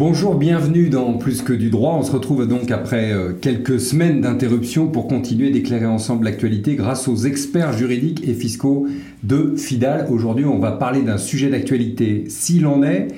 Bonjour, 0.00 0.34
bienvenue 0.34 0.88
dans 0.88 1.12
Plus 1.18 1.42
que 1.42 1.52
du 1.52 1.68
droit. 1.68 1.92
On 1.92 2.02
se 2.02 2.10
retrouve 2.10 2.46
donc 2.46 2.70
après 2.70 3.12
euh, 3.12 3.34
quelques 3.34 3.78
semaines 3.78 4.22
d'interruption 4.22 4.88
pour 4.88 5.06
continuer 5.06 5.50
d'éclairer 5.50 5.84
ensemble 5.84 6.24
l'actualité 6.24 6.74
grâce 6.74 7.06
aux 7.06 7.16
experts 7.16 7.74
juridiques 7.74 8.26
et 8.26 8.32
fiscaux 8.32 8.86
de 9.24 9.56
FIDAL. 9.58 10.06
Aujourd'hui, 10.08 10.46
on 10.46 10.58
va 10.58 10.72
parler 10.72 11.02
d'un 11.02 11.18
sujet 11.18 11.50
d'actualité 11.50 12.24
s'il 12.28 12.66
en 12.66 12.82
est 12.82 13.08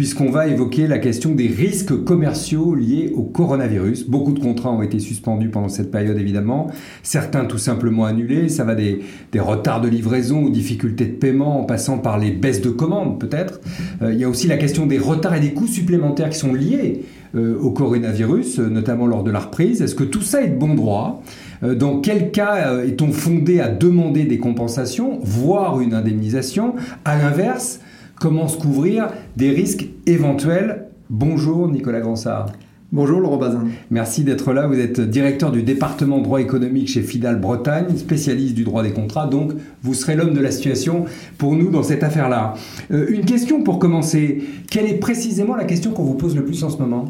puisqu'on 0.00 0.30
va 0.30 0.46
évoquer 0.46 0.86
la 0.86 0.98
question 0.98 1.34
des 1.34 1.46
risques 1.46 2.04
commerciaux 2.04 2.74
liés 2.74 3.12
au 3.14 3.22
coronavirus. 3.22 4.08
Beaucoup 4.08 4.32
de 4.32 4.40
contrats 4.40 4.70
ont 4.70 4.80
été 4.80 4.98
suspendus 4.98 5.50
pendant 5.50 5.68
cette 5.68 5.90
période, 5.90 6.16
évidemment. 6.16 6.70
Certains 7.02 7.44
tout 7.44 7.58
simplement 7.58 8.06
annulés. 8.06 8.48
Ça 8.48 8.64
va 8.64 8.74
des, 8.74 9.02
retards 9.38 9.82
de 9.82 9.88
livraison 9.88 10.44
ou 10.44 10.48
difficultés 10.48 11.04
de 11.04 11.12
paiement 11.12 11.60
en 11.60 11.64
passant 11.64 11.98
par 11.98 12.16
les 12.16 12.30
baisses 12.30 12.62
de 12.62 12.70
commandes, 12.70 13.20
peut-être. 13.20 13.60
Euh, 14.00 14.14
il 14.14 14.18
y 14.18 14.24
a 14.24 14.28
aussi 14.30 14.46
la 14.46 14.56
question 14.56 14.86
des 14.86 14.96
retards 14.96 15.34
et 15.34 15.40
des 15.40 15.52
coûts 15.52 15.66
supplémentaires 15.66 16.30
qui 16.30 16.38
sont 16.38 16.54
liés 16.54 17.02
euh, 17.34 17.58
au 17.60 17.70
coronavirus, 17.70 18.58
euh, 18.58 18.70
notamment 18.70 19.06
lors 19.06 19.22
de 19.22 19.30
la 19.30 19.40
reprise. 19.40 19.82
Est-ce 19.82 19.94
que 19.94 20.04
tout 20.04 20.22
ça 20.22 20.40
est 20.40 20.48
de 20.48 20.56
bon 20.56 20.72
droit? 20.72 21.22
Dans 21.60 22.00
quel 22.00 22.30
cas 22.30 22.82
est-on 22.84 23.12
fondé 23.12 23.60
à 23.60 23.68
demander 23.68 24.24
des 24.24 24.38
compensations, 24.38 25.18
voire 25.22 25.82
une 25.82 25.92
indemnisation? 25.92 26.74
À 27.04 27.18
l'inverse, 27.18 27.80
comment 28.20 28.48
se 28.48 28.58
couvrir 28.58 29.08
des 29.36 29.50
risques 29.50 29.88
éventuels. 30.06 30.84
Bonjour 31.08 31.68
Nicolas 31.68 32.00
Gransard. 32.00 32.52
Bonjour 32.92 33.18
Laurent 33.18 33.38
Bazin. 33.38 33.64
Merci 33.90 34.24
d'être 34.24 34.52
là. 34.52 34.66
Vous 34.66 34.78
êtes 34.78 35.00
directeur 35.00 35.50
du 35.50 35.62
département 35.62 36.18
droit 36.18 36.40
économique 36.40 36.88
chez 36.88 37.02
Fidal 37.02 37.40
Bretagne, 37.40 37.96
spécialiste 37.96 38.54
du 38.54 38.64
droit 38.64 38.82
des 38.82 38.92
contrats. 38.92 39.26
Donc, 39.26 39.52
vous 39.82 39.94
serez 39.94 40.16
l'homme 40.16 40.34
de 40.34 40.40
la 40.40 40.50
situation 40.50 41.06
pour 41.38 41.56
nous 41.56 41.70
dans 41.70 41.82
cette 41.82 42.02
affaire-là. 42.02 42.54
Euh, 42.90 43.06
une 43.08 43.24
question 43.24 43.62
pour 43.62 43.78
commencer. 43.78 44.42
Quelle 44.70 44.86
est 44.86 44.98
précisément 44.98 45.56
la 45.56 45.64
question 45.64 45.92
qu'on 45.92 46.04
vous 46.04 46.14
pose 46.14 46.36
le 46.36 46.44
plus 46.44 46.62
en 46.62 46.68
ce 46.68 46.76
moment? 46.76 47.08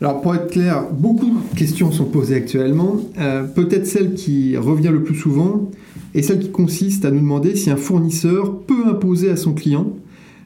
Alors 0.00 0.20
pour 0.20 0.34
être 0.34 0.50
clair, 0.50 0.84
beaucoup 0.92 1.26
de 1.26 1.58
questions 1.58 1.90
sont 1.90 2.04
posées 2.04 2.36
actuellement. 2.36 2.96
Euh, 3.18 3.42
peut-être 3.42 3.86
celle 3.86 4.14
qui 4.14 4.56
revient 4.56 4.90
le 4.92 5.02
plus 5.02 5.14
souvent 5.14 5.70
est 6.14 6.22
celle 6.22 6.40
qui 6.40 6.50
consiste 6.50 7.04
à 7.04 7.10
nous 7.10 7.20
demander 7.20 7.56
si 7.56 7.70
un 7.70 7.76
fournisseur 7.76 8.60
peut 8.60 8.86
imposer 8.86 9.30
à 9.30 9.36
son 9.36 9.54
client 9.54 9.86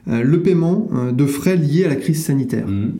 le 0.09 0.41
paiement 0.41 0.89
euh, 0.93 1.11
de 1.11 1.25
frais 1.25 1.55
liés 1.55 1.85
à 1.85 1.89
la 1.89 1.95
crise 1.95 2.23
sanitaire. 2.23 2.67
Mmh. 2.67 2.91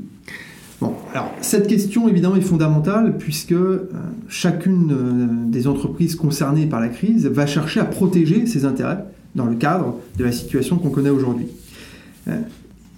Bon, 0.81 0.93
alors 1.13 1.33
cette 1.41 1.67
question 1.67 2.07
évidemment 2.07 2.35
est 2.35 2.41
fondamentale 2.41 3.17
puisque 3.17 3.52
euh, 3.52 3.89
chacune 4.29 5.49
des 5.49 5.67
entreprises 5.67 6.15
concernées 6.15 6.67
par 6.67 6.80
la 6.80 6.87
crise 6.87 7.25
va 7.27 7.45
chercher 7.45 7.80
à 7.80 7.85
protéger 7.85 8.45
ses 8.45 8.65
intérêts 8.65 9.03
dans 9.35 9.45
le 9.45 9.55
cadre 9.55 9.97
de 10.17 10.23
la 10.23 10.31
situation 10.31 10.77
qu'on 10.77 10.89
connaît 10.89 11.09
aujourd'hui. 11.09 11.47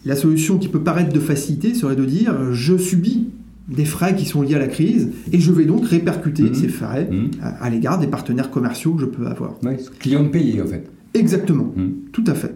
La 0.05 0.15
solution 0.15 0.57
qui 0.57 0.67
peut 0.67 0.81
paraître 0.81 1.13
de 1.13 1.19
facilité 1.19 1.73
serait 1.73 1.95
de 1.95 2.05
dire 2.05 2.53
je 2.53 2.77
subis 2.77 3.29
des 3.69 3.85
frais 3.85 4.15
qui 4.15 4.25
sont 4.25 4.41
liés 4.41 4.55
à 4.55 4.59
la 4.59 4.67
crise 4.67 5.11
et 5.31 5.39
je 5.39 5.51
vais 5.51 5.65
donc 5.65 5.85
répercuter 5.85 6.43
mmh. 6.43 6.55
ces 6.55 6.67
frais 6.67 7.07
mmh. 7.09 7.29
à, 7.41 7.69
l'égard 7.69 7.97
des 7.97 8.07
partenaires 8.07 8.51
commerciaux 8.51 8.93
que 8.93 9.01
je 9.01 9.05
peux 9.05 9.25
avoir. 9.25 9.55
Oui, 9.63 9.75
client 9.99 10.23
de 10.23 10.29
payer 10.29 10.61
en 10.61 10.67
fait. 10.67 10.85
Exactement, 11.13 11.73
tout 12.11 12.23
à 12.27 12.33
fait. 12.33 12.53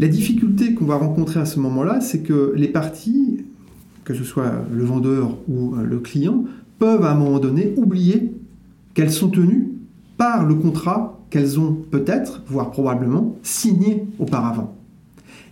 La 0.00 0.08
difficulté 0.08 0.72
qu'on 0.72 0.86
va 0.86 0.96
rencontrer 0.96 1.40
à 1.40 1.44
ce 1.44 1.60
moment-là, 1.60 2.00
c'est 2.00 2.20
que 2.20 2.54
les 2.56 2.68
parties, 2.68 3.44
que 4.04 4.14
ce 4.14 4.24
soit 4.24 4.50
le 4.72 4.82
vendeur 4.82 5.36
ou 5.46 5.74
euh, 5.74 5.84
le 5.84 5.98
client, 5.98 6.44
peuvent 6.78 7.04
à 7.04 7.12
un 7.12 7.14
moment 7.14 7.38
donné 7.38 7.74
oublier 7.76 8.32
qu'elles 8.94 9.12
sont 9.12 9.28
tenues 9.28 9.72
par 10.16 10.46
le 10.46 10.54
contrat 10.54 11.20
qu'elles 11.28 11.60
ont 11.60 11.76
peut-être, 11.90 12.42
voire 12.46 12.70
probablement, 12.70 13.36
signé 13.42 14.06
auparavant. 14.18 14.74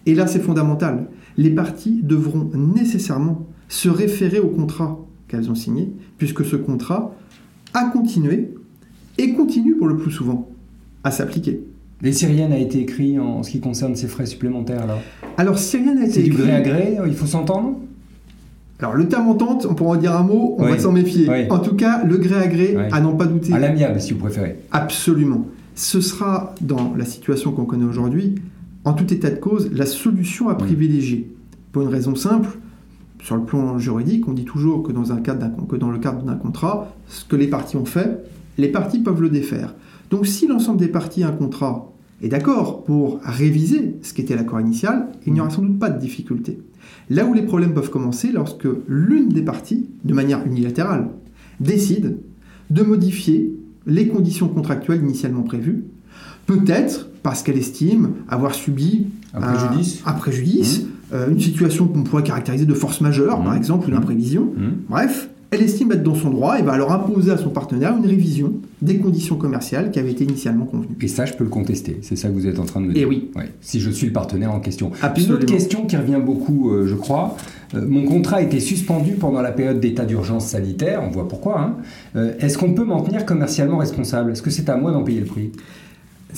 Et 0.06 0.14
là, 0.14 0.26
c'est 0.26 0.40
fondamental. 0.40 1.08
Les 1.36 1.50
parties 1.50 2.00
devront 2.02 2.50
nécessairement 2.54 3.46
se 3.68 3.90
référer 3.90 4.40
au 4.40 4.48
contrat 4.48 4.98
qu'elles 5.28 5.50
ont 5.50 5.54
signé, 5.54 5.92
puisque 6.16 6.46
ce 6.46 6.56
contrat 6.56 7.14
a 7.74 7.84
continué 7.90 8.54
et 9.18 9.34
continue 9.34 9.76
pour 9.76 9.88
le 9.88 9.98
plus 9.98 10.10
souvent 10.10 10.48
à 11.04 11.10
s'appliquer. 11.10 11.60
Et 12.02 12.12
si 12.12 12.26
rien 12.26 12.48
n'a 12.48 12.58
été 12.58 12.80
écrit 12.80 13.18
en 13.18 13.42
ce 13.42 13.50
qui 13.50 13.60
concerne 13.60 13.96
ces 13.96 14.06
frais 14.06 14.26
supplémentaires 14.26 14.86
là 14.86 14.98
Alors 15.36 15.58
si 15.58 15.76
rien 15.78 15.94
n'a 15.94 16.06
été 16.06 16.20
écrit... 16.20 16.30
C'est 16.30 16.36
du 16.36 16.42
gré 16.42 16.54
à 16.54 16.60
gré, 16.60 16.98
il 17.06 17.14
faut 17.14 17.26
s'entendre 17.26 17.76
alors 18.80 18.94
le 18.94 19.08
terme 19.08 19.26
entente, 19.28 19.66
on 19.68 19.74
pourra 19.74 19.96
en 19.96 20.00
dire 20.00 20.14
un 20.14 20.22
mot, 20.22 20.54
on 20.58 20.64
va 20.64 20.78
s'en 20.78 20.92
méfier. 20.92 21.50
En 21.50 21.58
tout 21.58 21.74
cas, 21.74 22.04
le 22.04 22.16
gré 22.16 22.36
à 22.36 22.46
gré, 22.46 22.76
à 22.92 23.00
n'en 23.00 23.14
pas 23.14 23.26
douter. 23.26 23.52
À 23.52 23.58
l'amiable, 23.58 24.00
si 24.00 24.12
vous 24.12 24.20
préférez. 24.20 24.60
Absolument. 24.70 25.46
Ce 25.74 26.00
sera, 26.00 26.54
dans 26.60 26.94
la 26.96 27.04
situation 27.04 27.52
qu'on 27.52 27.64
connaît 27.64 27.84
aujourd'hui, 27.84 28.36
en 28.84 28.92
tout 28.92 29.12
état 29.12 29.30
de 29.30 29.36
cause, 29.36 29.70
la 29.72 29.86
solution 29.86 30.48
à 30.48 30.54
privilégier. 30.54 31.28
Pour 31.72 31.82
une 31.82 31.88
raison 31.88 32.14
simple, 32.14 32.50
sur 33.22 33.36
le 33.36 33.42
plan 33.42 33.78
juridique, 33.78 34.28
on 34.28 34.32
dit 34.32 34.44
toujours 34.44 34.82
que 34.82 34.92
dans, 34.92 35.12
un 35.12 35.20
cadre 35.20 35.50
que 35.68 35.76
dans 35.76 35.90
le 35.90 35.98
cadre 35.98 36.22
d'un 36.22 36.36
contrat, 36.36 36.94
ce 37.08 37.24
que 37.24 37.36
les 37.36 37.48
parties 37.48 37.76
ont 37.76 37.84
fait, 37.84 38.24
les 38.58 38.68
parties 38.68 39.00
peuvent 39.00 39.20
le 39.20 39.28
défaire. 39.28 39.74
Donc 40.10 40.26
si 40.26 40.46
l'ensemble 40.46 40.78
des 40.78 40.88
parties 40.88 41.22
a 41.22 41.28
un 41.28 41.32
contrat 41.32 41.92
est 42.22 42.28
d'accord 42.28 42.84
pour 42.84 43.20
réviser 43.22 43.96
ce 44.02 44.12
qui 44.12 44.22
était 44.22 44.34
l'accord 44.34 44.60
initial, 44.60 45.08
il 45.26 45.32
n'y 45.32 45.40
aura 45.40 45.50
sans 45.50 45.62
doute 45.62 45.78
pas 45.78 45.90
de 45.90 46.00
difficulté. 46.00 46.58
Là 47.10 47.24
où 47.24 47.32
les 47.32 47.42
problèmes 47.42 47.74
peuvent 47.74 47.90
commencer, 47.90 48.30
lorsque 48.32 48.66
l'une 48.88 49.28
des 49.28 49.42
parties, 49.42 49.86
de 50.04 50.14
manière 50.14 50.44
unilatérale, 50.46 51.08
décide 51.60 52.18
de 52.70 52.82
modifier 52.82 53.54
les 53.86 54.08
conditions 54.08 54.48
contractuelles 54.48 55.00
initialement 55.00 55.42
prévues, 55.42 55.84
peut-être 56.46 57.08
parce 57.22 57.42
qu'elle 57.42 57.58
estime 57.58 58.10
avoir 58.28 58.54
subi 58.54 59.06
un 59.34 59.40
préjudice, 60.12 60.82
mmh. 60.82 60.86
euh, 61.12 61.30
une 61.30 61.40
situation 61.40 61.86
qu'on 61.86 62.02
pourrait 62.02 62.22
caractériser 62.22 62.66
de 62.66 62.74
force 62.74 63.00
majeure, 63.00 63.42
par 63.42 63.54
mmh. 63.54 63.56
exemple, 63.56 63.88
une 63.88 63.94
mmh. 63.94 63.98
imprévision. 63.98 64.52
Bref, 64.88 65.28
elle 65.50 65.62
estime 65.62 65.92
être 65.92 66.02
dans 66.02 66.14
son 66.14 66.30
droit 66.30 66.58
et 66.58 66.62
va 66.62 66.72
alors 66.72 66.92
imposer 66.92 67.30
à 67.30 67.38
son 67.38 67.48
partenaire 67.48 67.96
une 67.96 68.04
révision 68.04 68.52
des 68.82 68.98
conditions 68.98 69.36
commerciales 69.36 69.90
qui 69.90 69.98
avaient 69.98 70.10
été 70.10 70.24
initialement 70.24 70.66
convenues. 70.66 70.96
Et 71.00 71.08
ça, 71.08 71.24
je 71.24 71.32
peux 71.32 71.44
le 71.44 71.50
contester. 71.50 71.98
C'est 72.02 72.16
ça 72.16 72.28
que 72.28 72.34
vous 72.34 72.46
êtes 72.46 72.58
en 72.58 72.66
train 72.66 72.82
de 72.82 72.86
me 72.86 72.92
dire. 72.92 73.02
Et 73.02 73.06
oui. 73.06 73.30
Si 73.62 73.80
je 73.80 73.90
suis 73.90 74.08
le 74.08 74.12
partenaire 74.12 74.52
en 74.52 74.60
question. 74.60 74.92
Une 75.16 75.32
autre 75.32 75.46
question 75.46 75.86
qui 75.86 75.96
revient 75.96 76.20
beaucoup, 76.22 76.70
euh, 76.70 76.86
je 76.86 76.94
crois. 76.94 77.36
Euh, 77.74 77.86
mon 77.88 78.04
contrat 78.04 78.36
a 78.36 78.42
été 78.42 78.60
suspendu 78.60 79.12
pendant 79.12 79.40
la 79.40 79.52
période 79.52 79.80
d'état 79.80 80.04
d'urgence 80.04 80.46
sanitaire. 80.46 81.02
On 81.02 81.10
voit 81.10 81.28
pourquoi. 81.28 81.60
Hein. 81.60 81.76
Euh, 82.16 82.34
est-ce 82.40 82.58
qu'on 82.58 82.74
peut 82.74 82.84
m'en 82.84 83.00
tenir 83.00 83.24
commercialement 83.24 83.78
responsable? 83.78 84.32
Est-ce 84.32 84.42
que 84.42 84.50
c'est 84.50 84.68
à 84.68 84.76
moi 84.76 84.92
d'en 84.92 85.02
payer 85.02 85.20
le 85.20 85.26
prix? 85.26 85.52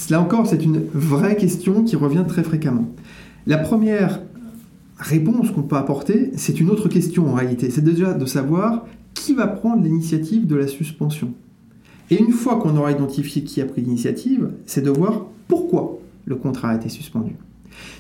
Là 0.09 0.21
encore, 0.21 0.47
c'est 0.47 0.63
une 0.65 0.83
vraie 0.95 1.35
question 1.35 1.83
qui 1.83 1.97
revient 1.97 2.25
très 2.29 2.45
fréquemment. 2.45 2.89
La 3.49 3.59
première 3.59 4.21
réponse 4.99 5.51
qu'on 5.51 5.63
peut 5.63 5.77
apporter, 5.77 6.31
c'est 6.37 6.61
une 6.61 6.71
autre 6.71 6.89
question 6.89 7.29
en 7.29 7.33
réalité. 7.33 7.71
C'est 7.71 7.83
déjà 7.83 8.13
de 8.13 8.27
savoir 8.27 8.85
qui 9.31 9.37
va 9.37 9.47
prendre 9.47 9.85
l'initiative 9.85 10.49
de 10.49 10.57
la 10.57 10.67
suspension. 10.67 11.33
Et 12.11 12.19
une 12.19 12.33
fois 12.33 12.57
qu'on 12.57 12.77
aura 12.77 12.91
identifié 12.91 13.45
qui 13.45 13.61
a 13.61 13.65
pris 13.65 13.81
l'initiative, 13.81 14.51
c'est 14.67 14.81
de 14.81 14.91
voir 14.91 15.27
pourquoi 15.47 16.01
le 16.25 16.35
contrat 16.35 16.71
a 16.71 16.75
été 16.75 16.89
suspendu. 16.89 17.37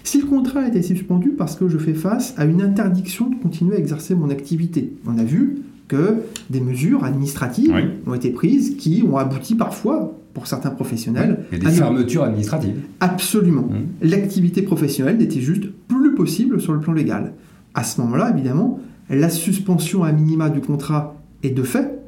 Si 0.02 0.20
le 0.20 0.26
contrat 0.26 0.62
a 0.62 0.66
été 0.66 0.82
suspendu 0.82 1.28
parce 1.30 1.54
que 1.54 1.68
je 1.68 1.78
fais 1.78 1.94
face 1.94 2.34
à 2.36 2.46
une 2.46 2.60
interdiction 2.60 3.30
de 3.30 3.36
continuer 3.36 3.76
à 3.76 3.78
exercer 3.78 4.16
mon 4.16 4.28
activité, 4.28 4.92
on 5.06 5.18
a 5.18 5.22
vu 5.22 5.58
que 5.86 6.16
des 6.50 6.60
mesures 6.60 7.04
administratives 7.04 7.72
ont 8.08 8.14
été 8.14 8.30
prises 8.30 8.76
qui 8.76 9.04
ont 9.08 9.16
abouti 9.16 9.54
parfois, 9.54 10.18
pour 10.34 10.48
certains 10.48 10.70
professionnels, 10.70 11.44
à 11.52 11.58
des 11.58 11.70
fermetures 11.70 12.24
administratives. 12.24 12.74
Absolument. 12.98 13.68
Mmh. 13.70 14.08
L'activité 14.08 14.62
professionnelle 14.62 15.18
n'était 15.18 15.40
juste 15.40 15.70
plus 15.86 16.12
possible 16.16 16.60
sur 16.60 16.72
le 16.72 16.80
plan 16.80 16.92
légal. 16.92 17.34
À 17.74 17.84
ce 17.84 18.00
moment-là, 18.00 18.32
évidemment, 18.34 18.80
la 19.08 19.30
suspension 19.30 20.02
à 20.02 20.10
minima 20.10 20.50
du 20.50 20.60
contrat 20.60 21.19
est 21.42 21.50
de 21.50 21.62
fait, 21.62 21.98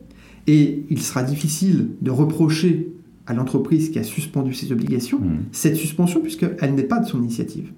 et 0.46 0.84
il 0.90 1.00
sera 1.00 1.22
difficile 1.22 1.90
de 2.00 2.10
reprocher 2.10 2.88
à 3.26 3.34
l'entreprise 3.34 3.90
qui 3.90 3.98
a 3.98 4.02
suspendu 4.02 4.52
ses 4.52 4.72
obligations 4.72 5.20
mmh. 5.20 5.38
cette 5.52 5.76
suspension 5.76 6.20
puisqu'elle 6.20 6.74
n'est 6.74 6.82
pas 6.82 6.98
de 6.98 7.06
son 7.06 7.22
initiative. 7.22 7.70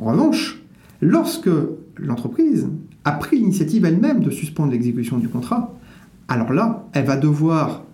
En 0.00 0.06
revanche, 0.06 0.60
lorsque 1.00 1.50
l'entreprise 1.96 2.68
a 3.04 3.12
pris 3.12 3.38
l'initiative 3.38 3.84
elle-même 3.84 4.20
de 4.20 4.30
suspendre 4.30 4.72
l'exécution 4.72 5.18
du 5.18 5.28
contrat, 5.28 5.78
alors 6.26 6.52
là, 6.52 6.88
elle 6.92 7.06
va 7.06 7.16
devoir 7.16 7.84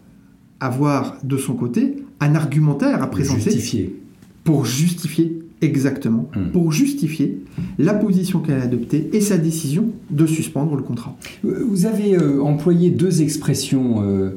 avoir 0.61 1.19
de 1.23 1.37
son 1.37 1.55
côté 1.55 2.03
un 2.21 2.35
argumentaire 2.35 3.03
à 3.03 3.11
présenter 3.11 3.95
pour 4.43 4.65
justifier 4.65 5.44
Exactement. 5.61 6.29
Hmm. 6.35 6.51
Pour 6.53 6.73
justifier 6.73 7.43
la 7.79 7.95
position 7.95 8.41
qu'elle 8.41 8.61
a 8.61 8.65
adoptée 8.65 9.09
et 9.13 9.21
sa 9.21 9.39
décision 9.39 9.91
de 10.11 10.27
suspendre 10.27 10.77
le 10.77 10.83
contrat. 10.83 11.17
Euh, 11.45 11.65
vous 11.67 11.87
avez 11.87 12.17
euh, 12.17 12.43
employé 12.43 12.91
deux 12.91 13.23
expressions 13.23 14.03
euh, 14.03 14.37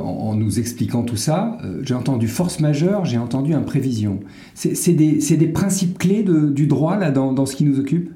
en, 0.00 0.34
nous 0.34 0.58
expliquant 0.58 1.02
tout 1.02 1.16
ça. 1.16 1.58
j'ai 1.82 1.94
entendu 1.94 2.28
force 2.28 2.60
majeure, 2.60 3.04
j'ai 3.04 3.18
entendu 3.18 3.54
imprévision. 3.54 4.20
C'est 4.54 4.92
des, 4.92 5.18
des, 5.18 5.48
principes 5.48 5.98
clés 5.98 6.24
du 6.24 6.66
droit 6.66 6.96
là, 6.96 7.10
dans, 7.10 7.32
dans 7.32 7.46
ce 7.46 7.56
qui 7.56 7.64
nous 7.64 7.78
occupe? 7.78 8.10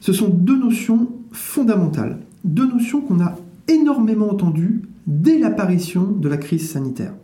Ce 0.00 0.12
sont 0.12 0.28
deux 0.28 0.58
notions 0.58 1.08
fondamentales. 1.32 2.20
Deux 2.44 2.66
notions 2.66 3.00
qu'on 3.00 3.20
a 3.20 3.36
énormément 3.68 4.30
entendues 4.30 4.82
dès 5.06 5.38
l'apparition 5.38 6.04
de 6.10 6.28
la 6.28 6.36
crise 6.36 6.70
sanitaire. 6.70 7.14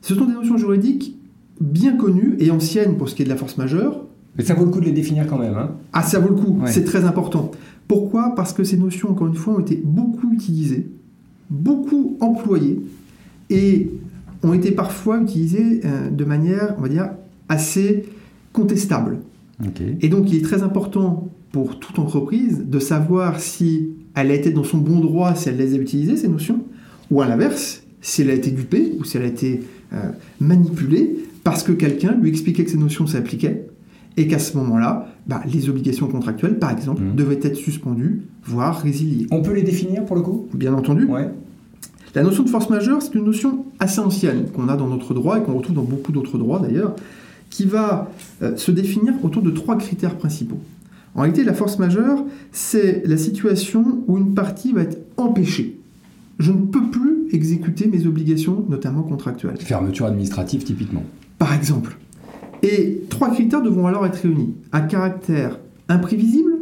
Ce 0.00 0.14
sont 0.14 0.24
des 0.24 0.34
notions 0.34 0.56
juridiques 0.56 1.16
bien 1.60 1.96
connue 1.96 2.36
et 2.38 2.50
ancienne 2.50 2.96
pour 2.96 3.08
ce 3.08 3.14
qui 3.14 3.22
est 3.22 3.24
de 3.24 3.30
la 3.30 3.36
force 3.36 3.56
majeure, 3.56 4.04
Mais 4.36 4.44
ça 4.44 4.54
vaut 4.54 4.64
le 4.64 4.70
coup 4.70 4.80
de 4.80 4.84
les 4.84 4.92
définir 4.92 5.26
quand 5.26 5.38
même. 5.38 5.54
Hein 5.54 5.70
ah, 5.92 6.02
ça 6.02 6.18
vaut 6.18 6.28
le 6.28 6.34
coup, 6.34 6.60
c'est 6.66 6.84
très 6.84 7.04
important. 7.04 7.50
Pourquoi? 7.88 8.34
Parce 8.34 8.52
que 8.52 8.64
ces 8.64 8.76
notions, 8.76 9.10
encore 9.10 9.28
une 9.28 9.34
fois, 9.34 9.54
ont 9.54 9.60
été 9.60 9.80
beaucoup 9.82 10.32
utilisées, 10.32 10.88
beaucoup 11.48 12.16
employées, 12.20 12.80
et 13.48 13.90
ont 14.42 14.52
été 14.52 14.72
parfois 14.72 15.20
utilisées 15.20 15.80
euh, 15.84 16.10
de 16.10 16.24
manière, 16.24 16.74
on 16.78 16.82
va 16.82 16.88
dire, 16.88 17.10
assez 17.48 18.04
contestable. 18.52 19.18
Et 20.00 20.08
donc, 20.08 20.30
il 20.30 20.38
est 20.38 20.42
très 20.42 20.62
important 20.62 21.30
pour 21.52 21.78
toute 21.78 21.98
entreprise 21.98 22.64
de 22.66 22.78
savoir 22.78 23.40
si 23.40 23.88
elle 24.14 24.30
a 24.30 24.34
été 24.34 24.50
dans 24.50 24.64
son 24.64 24.78
bon 24.78 25.00
droit, 25.00 25.34
si 25.34 25.48
elle 25.48 25.56
les 25.56 25.74
a 25.74 25.78
utilisées, 25.78 26.16
ces 26.16 26.28
notions, 26.28 26.60
ou 27.10 27.22
à 27.22 27.26
l'inverse, 27.26 27.82
si 28.02 28.22
elle 28.22 28.30
a 28.30 28.34
été 28.34 28.50
dupée 28.50 28.92
ou 28.98 29.04
si 29.04 29.16
elle 29.16 29.22
a 29.22 29.28
été 29.28 29.62
euh, 29.92 30.10
manipulée 30.40 31.16
parce 31.46 31.62
que 31.62 31.70
quelqu'un 31.70 32.16
lui 32.20 32.28
expliquait 32.28 32.64
que 32.64 32.72
ces 32.72 32.76
notions 32.76 33.06
s'appliquaient 33.06 33.68
et 34.16 34.26
qu'à 34.26 34.40
ce 34.40 34.56
moment-là, 34.56 35.06
bah, 35.28 35.42
les 35.46 35.68
obligations 35.68 36.08
contractuelles, 36.08 36.58
par 36.58 36.72
exemple, 36.72 37.02
mmh. 37.02 37.14
devaient 37.14 37.38
être 37.40 37.54
suspendues, 37.54 38.22
voire 38.42 38.80
résiliées. 38.80 39.28
On 39.30 39.42
peut 39.42 39.54
les 39.54 39.62
définir 39.62 40.04
pour 40.06 40.16
le 40.16 40.22
coup? 40.22 40.48
Bien 40.54 40.74
entendu. 40.74 41.06
La 42.16 42.24
notion 42.24 42.42
de 42.42 42.48
force 42.48 42.68
majeure, 42.68 43.00
c'est 43.00 43.14
une 43.14 43.26
notion 43.26 43.64
assez 43.78 44.00
ancienne 44.00 44.46
qu'on 44.52 44.68
a 44.68 44.76
dans 44.76 44.88
notre 44.88 45.14
droit 45.14 45.38
et 45.38 45.42
qu'on 45.44 45.54
retrouve 45.54 45.76
dans 45.76 45.84
beaucoup 45.84 46.10
d'autres 46.10 46.36
droits 46.36 46.58
d'ailleurs, 46.58 46.96
qui 47.48 47.64
va 47.64 48.10
euh, 48.42 48.56
se 48.56 48.72
définir 48.72 49.14
autour 49.22 49.42
de 49.42 49.50
trois 49.52 49.78
critères 49.78 50.16
principaux. 50.16 50.58
En 51.14 51.20
réalité, 51.20 51.44
la 51.44 51.54
force 51.54 51.78
majeure, 51.78 52.24
c'est 52.50 53.06
la 53.06 53.16
situation 53.16 54.02
où 54.08 54.18
une 54.18 54.34
partie 54.34 54.72
va 54.72 54.82
être 54.82 54.98
empêchée. 55.16 55.78
Je 56.40 56.50
ne 56.50 56.62
peux 56.66 56.90
plus 56.90 57.28
exécuter 57.30 57.86
mes 57.86 58.04
obligations, 58.04 58.64
notamment 58.68 59.04
contractuelles. 59.04 59.58
Fermeture 59.60 60.06
administrative, 60.06 60.64
typiquement. 60.64 61.04
Par 61.38 61.54
exemple. 61.54 61.98
Et 62.62 63.02
trois 63.10 63.30
critères 63.30 63.62
devront 63.62 63.86
alors 63.86 64.06
être 64.06 64.16
réunis. 64.16 64.54
Un 64.72 64.82
caractère 64.82 65.58
imprévisible 65.88 66.52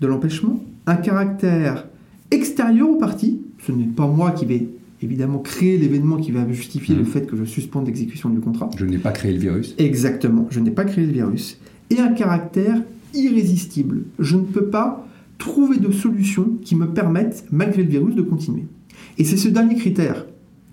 de 0.00 0.06
l'empêchement, 0.06 0.62
un 0.86 0.96
caractère 0.96 1.86
extérieur 2.30 2.90
aux 2.90 2.96
parties, 2.96 3.40
ce 3.64 3.72
n'est 3.72 3.84
pas 3.84 4.06
moi 4.06 4.32
qui 4.32 4.44
vais 4.44 4.68
évidemment 5.02 5.38
créer 5.38 5.76
l'événement 5.78 6.16
qui 6.16 6.32
va 6.32 6.50
justifier 6.50 6.94
le 6.94 7.02
mmh. 7.02 7.06
fait 7.06 7.26
que 7.26 7.36
je 7.36 7.44
suspende 7.44 7.86
l'exécution 7.86 8.30
du 8.30 8.40
contrat. 8.40 8.70
Je 8.76 8.86
n'ai 8.86 8.98
pas 8.98 9.12
créé 9.12 9.32
le 9.32 9.38
virus. 9.38 9.74
Exactement, 9.78 10.46
je 10.50 10.60
n'ai 10.60 10.70
pas 10.70 10.84
créé 10.84 11.06
le 11.06 11.12
virus. 11.12 11.58
Et 11.90 12.00
un 12.00 12.12
caractère 12.12 12.80
irrésistible. 13.12 14.04
Je 14.18 14.36
ne 14.36 14.42
peux 14.42 14.66
pas 14.66 15.06
trouver 15.38 15.78
de 15.78 15.92
solution 15.92 16.58
qui 16.62 16.74
me 16.74 16.86
permette, 16.86 17.44
malgré 17.50 17.82
le 17.82 17.88
virus, 17.88 18.14
de 18.14 18.22
continuer. 18.22 18.64
Et 19.18 19.24
c'est 19.24 19.36
ce 19.36 19.48
dernier 19.48 19.74
critère 19.76 20.26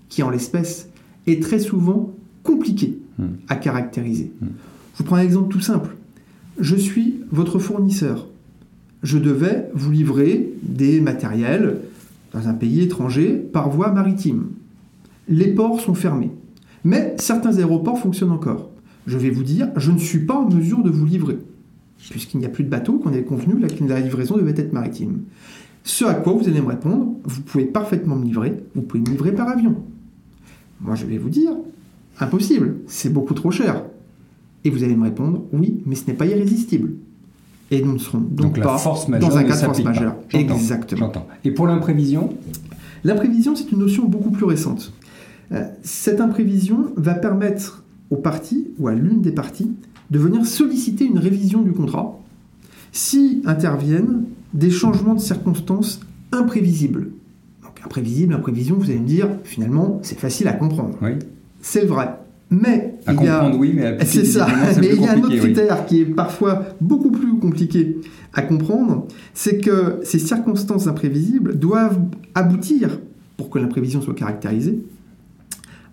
qui, 0.09 0.23
en 0.23 0.29
l'espèce, 0.29 0.89
est 1.27 1.41
très 1.41 1.59
souvent 1.59 2.13
compliqué. 2.43 2.97
À 3.47 3.55
caractériser. 3.55 4.31
Hmm. 4.41 4.47
Je 4.93 4.97
vous 4.99 5.03
prends 5.03 5.15
un 5.17 5.23
exemple 5.23 5.51
tout 5.51 5.61
simple. 5.61 5.95
Je 6.59 6.75
suis 6.75 7.21
votre 7.31 7.59
fournisseur. 7.59 8.27
Je 9.03 9.17
devais 9.17 9.69
vous 9.73 9.91
livrer 9.91 10.51
des 10.61 11.01
matériels 11.01 11.79
dans 12.33 12.47
un 12.47 12.53
pays 12.53 12.81
étranger 12.81 13.31
par 13.31 13.69
voie 13.69 13.91
maritime. 13.91 14.49
Les 15.27 15.47
ports 15.47 15.79
sont 15.79 15.95
fermés. 15.95 16.31
Mais 16.83 17.15
certains 17.19 17.57
aéroports 17.57 17.99
fonctionnent 17.99 18.31
encore. 18.31 18.69
Je 19.07 19.17
vais 19.17 19.29
vous 19.29 19.43
dire, 19.43 19.69
je 19.77 19.91
ne 19.91 19.97
suis 19.97 20.19
pas 20.19 20.35
en 20.35 20.49
mesure 20.49 20.83
de 20.83 20.89
vous 20.89 21.05
livrer, 21.05 21.37
puisqu'il 22.09 22.39
n'y 22.39 22.45
a 22.45 22.49
plus 22.49 22.63
de 22.63 22.69
bateaux, 22.69 22.99
qu'on 22.99 23.13
est 23.13 23.23
convenu 23.23 23.55
que 23.59 23.83
la 23.85 23.99
livraison 23.99 24.37
devait 24.37 24.59
être 24.61 24.73
maritime. 24.73 25.21
Ce 25.83 26.05
à 26.05 26.13
quoi 26.13 26.33
vous 26.33 26.47
allez 26.47 26.61
me 26.61 26.67
répondre, 26.67 27.07
vous 27.23 27.41
pouvez 27.41 27.65
parfaitement 27.65 28.15
me 28.15 28.25
livrer, 28.25 28.57
vous 28.75 28.83
pouvez 28.83 29.01
me 29.01 29.09
livrer 29.09 29.31
par 29.31 29.49
avion. 29.49 29.75
Moi, 30.81 30.95
je 30.95 31.05
vais 31.05 31.17
vous 31.17 31.29
dire, 31.29 31.51
impossible, 32.21 32.75
c'est 32.87 33.11
beaucoup 33.11 33.33
trop 33.33 33.51
cher. 33.51 33.83
Et 34.63 34.69
vous 34.69 34.83
allez 34.83 34.95
me 34.95 35.03
répondre, 35.03 35.43
oui, 35.53 35.81
mais 35.85 35.95
ce 35.95 36.07
n'est 36.07 36.13
pas 36.13 36.25
irrésistible. 36.25 36.91
Et 37.71 37.81
nous 37.81 37.93
ne 37.93 37.97
serons 37.97 38.19
donc, 38.19 38.59
pas 38.59 38.77
dans 39.19 39.37
un 39.37 39.43
cas 39.43 39.55
de 39.55 39.61
force 39.61 39.83
majeure. 39.83 40.15
Exactement. 40.33 41.11
Et 41.43 41.51
pour 41.51 41.67
l'imprévision? 41.67 42.35
L'imprévision, 43.03 43.55
c'est 43.55 43.71
une 43.71 43.79
notion 43.79 44.05
beaucoup 44.05 44.29
plus 44.29 44.45
récente. 44.45 44.93
Euh, 45.51 45.65
cette 45.81 46.21
imprévision 46.21 46.91
va 46.95 47.13
permettre 47.13 47.83
aux 48.09 48.17
parties, 48.17 48.67
ou 48.77 48.87
à 48.87 48.93
l'une 48.93 49.21
des 49.21 49.31
parties, 49.31 49.71
de 50.11 50.19
venir 50.19 50.45
solliciter 50.45 51.05
une 51.05 51.17
révision 51.17 51.61
du 51.61 51.71
contrat 51.71 52.19
si 52.91 53.41
interviennent 53.45 54.25
des 54.53 54.69
changements 54.69 55.15
de 55.15 55.21
circonstances 55.21 56.01
imprévisibles. 56.33 57.11
Donc 57.63 57.79
imprévisible, 57.83 58.33
imprévision, 58.33 58.75
vous 58.75 58.89
allez 58.89 58.99
me 58.99 59.07
dire, 59.07 59.29
finalement, 59.45 59.99
c'est 60.03 60.19
facile 60.19 60.49
à 60.49 60.53
comprendre. 60.53 60.97
Oui. 61.01 61.11
C'est 61.61 61.85
vrai. 61.85 62.09
Mais 62.49 62.95
à 63.05 63.13
il 63.13 63.23
y 63.23 63.27
a... 63.27 63.49
oui, 63.55 63.71
mais 63.73 63.97
c'est 64.03 64.25
ça. 64.25 64.45
Mais 64.79 64.89
il 64.93 65.01
y 65.01 65.07
a 65.07 65.13
un 65.13 65.19
autre 65.19 65.37
critère 65.37 65.85
qui 65.85 66.01
est 66.01 66.05
parfois 66.05 66.65
beaucoup 66.81 67.11
plus 67.11 67.37
compliqué 67.39 67.97
à 68.33 68.41
comprendre, 68.41 69.07
c'est 69.33 69.59
que 69.59 69.99
ces 70.03 70.19
circonstances 70.19 70.87
imprévisibles 70.87 71.57
doivent 71.57 71.99
aboutir, 72.35 72.99
pour 73.37 73.49
que 73.49 73.59
l'imprévision 73.59 74.01
soit 74.01 74.13
caractérisée, 74.13 74.83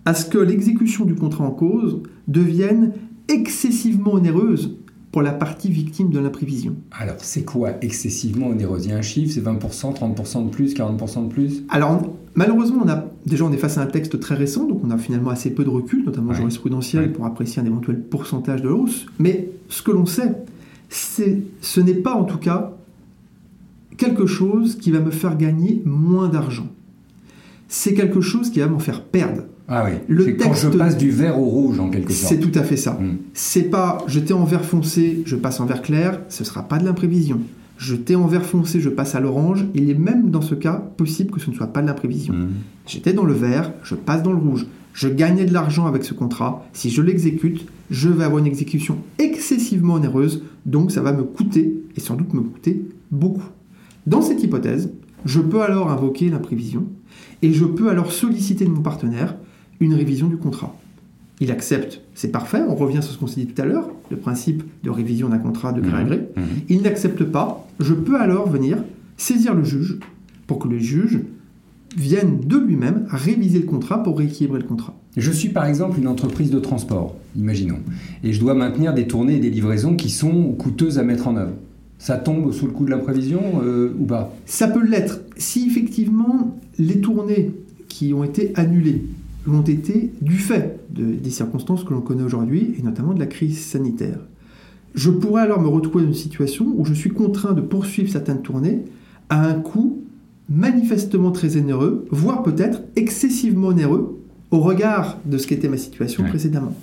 à 0.04 0.14
ce 0.14 0.26
que 0.26 0.38
l'exécution 0.38 1.04
du 1.04 1.14
contrat 1.14 1.44
en 1.44 1.50
cause 1.50 2.02
devienne 2.26 2.92
excessivement 3.28 4.14
onéreuse 4.14 4.76
pour 5.18 5.24
la 5.24 5.32
partie 5.32 5.68
victime 5.68 6.10
de 6.10 6.20
l'imprévision. 6.20 6.76
Alors, 6.92 7.16
c'est 7.18 7.42
quoi 7.42 7.72
excessivement 7.82 8.50
onéreux 8.50 8.78
Il 8.84 8.90
y 8.90 8.92
a 8.92 8.96
un 8.96 9.02
chiffre, 9.02 9.34
c'est 9.34 9.44
20%, 9.44 9.98
30% 9.98 10.44
de 10.44 10.48
plus, 10.48 10.74
40% 10.74 11.26
de 11.26 11.32
plus? 11.32 11.64
Alors, 11.70 12.14
malheureusement, 12.36 12.82
on 12.84 12.88
a, 12.88 13.04
déjà, 13.26 13.44
on 13.44 13.50
est 13.50 13.56
face 13.56 13.78
à 13.78 13.82
un 13.82 13.86
texte 13.86 14.20
très 14.20 14.36
récent, 14.36 14.68
donc 14.68 14.80
on 14.84 14.92
a 14.92 14.96
finalement 14.96 15.30
assez 15.30 15.50
peu 15.50 15.64
de 15.64 15.70
recul, 15.70 16.04
notamment 16.04 16.34
jurisprudentiel, 16.34 17.10
pour 17.10 17.26
apprécier 17.26 17.60
un 17.60 17.64
éventuel 17.64 18.00
pourcentage 18.00 18.62
de 18.62 18.68
hausse. 18.68 19.06
Mais 19.18 19.50
ce 19.68 19.82
que 19.82 19.90
l'on 19.90 20.06
sait, 20.06 20.36
c'est, 20.88 21.42
ce 21.62 21.80
n'est 21.80 21.94
pas 21.94 22.14
en 22.14 22.22
tout 22.22 22.38
cas 22.38 22.76
quelque 23.96 24.26
chose 24.26 24.76
qui 24.76 24.92
va 24.92 25.00
me 25.00 25.10
faire 25.10 25.36
gagner 25.36 25.82
moins 25.84 26.28
d'argent. 26.28 26.68
C'est 27.66 27.94
quelque 27.94 28.20
chose 28.20 28.50
qui 28.50 28.60
va 28.60 28.68
m'en 28.68 28.78
faire 28.78 29.02
perdre. 29.02 29.42
Ah 29.68 29.84
oui. 29.84 29.98
Le 30.08 30.24
texte, 30.24 30.42
quand 30.42 30.54
je 30.54 30.68
passe 30.68 30.96
du 30.96 31.10
vert 31.10 31.38
au 31.38 31.44
rouge 31.44 31.78
en 31.78 31.90
quelque 31.90 32.12
sorte. 32.12 32.32
C'est 32.32 32.40
tout 32.40 32.58
à 32.58 32.62
fait 32.62 32.76
ça. 32.76 32.92
Hmm. 32.92 33.18
C'est 33.34 33.64
pas 33.64 33.98
j'étais 34.06 34.32
en 34.32 34.44
vert 34.44 34.64
foncé, 34.64 35.22
je 35.26 35.36
passe 35.36 35.60
en 35.60 35.66
vert 35.66 35.82
clair, 35.82 36.20
ce 36.30 36.42
sera 36.42 36.62
pas 36.62 36.78
de 36.78 36.86
l'imprévision. 36.86 37.40
J'étais 37.76 38.14
en 38.14 38.26
vert 38.26 38.44
foncé, 38.44 38.80
je 38.80 38.88
passe 38.88 39.14
à 39.14 39.20
l'orange. 39.20 39.66
Il 39.74 39.90
est 39.90 39.94
même 39.94 40.30
dans 40.30 40.40
ce 40.40 40.54
cas 40.54 40.82
possible 40.96 41.30
que 41.30 41.38
ce 41.38 41.50
ne 41.50 41.54
soit 41.54 41.68
pas 41.68 41.82
de 41.82 41.86
l'imprévision. 41.86 42.32
Hmm. 42.32 42.48
J'étais 42.86 43.12
dans 43.12 43.24
le 43.24 43.34
vert, 43.34 43.72
je 43.82 43.94
passe 43.94 44.22
dans 44.22 44.32
le 44.32 44.38
rouge. 44.38 44.66
Je 44.94 45.08
gagnais 45.08 45.44
de 45.44 45.52
l'argent 45.52 45.86
avec 45.86 46.02
ce 46.02 46.14
contrat. 46.14 46.66
Si 46.72 46.90
je 46.90 47.02
l'exécute, 47.02 47.66
je 47.90 48.08
vais 48.08 48.24
avoir 48.24 48.38
une 48.38 48.46
exécution 48.46 48.98
excessivement 49.18 49.94
onéreuse, 49.94 50.42
donc 50.66 50.90
ça 50.90 51.02
va 51.02 51.12
me 51.12 51.22
coûter, 51.22 51.74
et 51.94 52.00
sans 52.00 52.16
doute 52.16 52.32
me 52.34 52.40
coûter 52.40 52.84
beaucoup. 53.10 53.44
Dans 54.06 54.22
cette 54.22 54.42
hypothèse, 54.42 54.90
je 55.24 55.40
peux 55.40 55.60
alors 55.60 55.90
invoquer 55.90 56.30
l'imprévision, 56.30 56.86
et 57.42 57.52
je 57.52 57.64
peux 57.64 57.90
alors 57.90 58.10
solliciter 58.10 58.64
de 58.64 58.70
mon 58.70 58.80
partenaire 58.80 59.36
une 59.80 59.94
révision 59.94 60.28
du 60.28 60.36
contrat. 60.36 60.76
Il 61.40 61.52
accepte, 61.52 62.00
c'est 62.14 62.32
parfait, 62.32 62.62
on 62.68 62.74
revient 62.74 63.02
sur 63.02 63.12
ce 63.12 63.18
qu'on 63.18 63.28
s'est 63.28 63.40
dit 63.40 63.46
tout 63.46 63.62
à 63.62 63.64
l'heure, 63.64 63.88
le 64.10 64.16
principe 64.16 64.64
de 64.82 64.90
révision 64.90 65.28
d'un 65.28 65.38
contrat 65.38 65.72
de 65.72 65.80
gré 65.80 65.96
à 66.00 66.04
gré. 66.04 66.16
Mmh. 66.16 66.40
Mmh. 66.40 66.44
Il 66.68 66.82
n'accepte 66.82 67.24
pas, 67.24 67.68
je 67.78 67.94
peux 67.94 68.20
alors 68.20 68.48
venir 68.48 68.78
saisir 69.16 69.54
le 69.54 69.62
juge 69.62 69.98
pour 70.46 70.58
que 70.58 70.68
le 70.68 70.78
juge 70.78 71.20
vienne 71.96 72.40
de 72.44 72.56
lui-même 72.56 73.06
réviser 73.08 73.60
le 73.60 73.66
contrat 73.66 74.02
pour 74.02 74.18
rééquilibrer 74.18 74.60
le 74.60 74.66
contrat. 74.66 74.94
Je 75.16 75.30
suis 75.30 75.48
par 75.48 75.66
exemple 75.66 75.98
une 75.98 76.08
entreprise 76.08 76.50
de 76.50 76.58
transport, 76.58 77.16
imaginons, 77.36 77.78
et 78.22 78.32
je 78.32 78.40
dois 78.40 78.54
maintenir 78.54 78.94
des 78.94 79.06
tournées 79.06 79.36
et 79.36 79.40
des 79.40 79.50
livraisons 79.50 79.96
qui 79.96 80.10
sont 80.10 80.52
coûteuses 80.52 80.98
à 80.98 81.02
mettre 81.02 81.28
en 81.28 81.36
œuvre. 81.36 81.54
Ça 81.98 82.16
tombe 82.16 82.52
sous 82.52 82.66
le 82.66 82.72
coup 82.72 82.84
de 82.84 82.90
l'imprévision 82.90 83.40
euh, 83.62 83.92
ou 83.98 84.04
pas? 84.04 84.32
Ça 84.46 84.68
peut 84.68 84.84
l'être. 84.84 85.20
Si 85.36 85.66
effectivement 85.66 86.56
les 86.78 87.00
tournées 87.00 87.52
qui 87.88 88.14
ont 88.14 88.22
été 88.22 88.52
annulées 88.54 89.02
l'ont 89.48 89.62
été 89.62 90.12
du 90.20 90.36
fait 90.36 90.80
des 90.90 91.30
circonstances 91.30 91.84
que 91.84 91.92
l'on 91.92 92.00
connaît 92.00 92.22
aujourd'hui, 92.22 92.74
et 92.78 92.82
notamment 92.82 93.14
de 93.14 93.18
la 93.18 93.26
crise 93.26 93.58
sanitaire. 93.58 94.18
Je 94.94 95.10
pourrais 95.10 95.42
alors 95.42 95.60
me 95.60 95.68
retrouver 95.68 96.04
dans 96.04 96.10
une 96.10 96.16
situation 96.16 96.74
où 96.76 96.84
je 96.84 96.94
suis 96.94 97.10
contraint 97.10 97.52
de 97.52 97.60
poursuivre 97.60 98.10
certaines 98.10 98.42
tournées 98.42 98.84
à 99.28 99.46
un 99.46 99.54
coût 99.54 100.02
manifestement 100.48 101.30
très 101.30 101.56
onéreux, 101.56 102.06
voire 102.10 102.42
peut-être 102.42 102.82
excessivement 102.96 103.68
onéreux 103.68 104.18
au 104.50 104.60
regard 104.60 105.18
de 105.26 105.36
ce 105.36 105.46
qu'était 105.46 105.68
ma 105.68 105.76
situation 105.76 106.24
précédemment. 106.24 106.74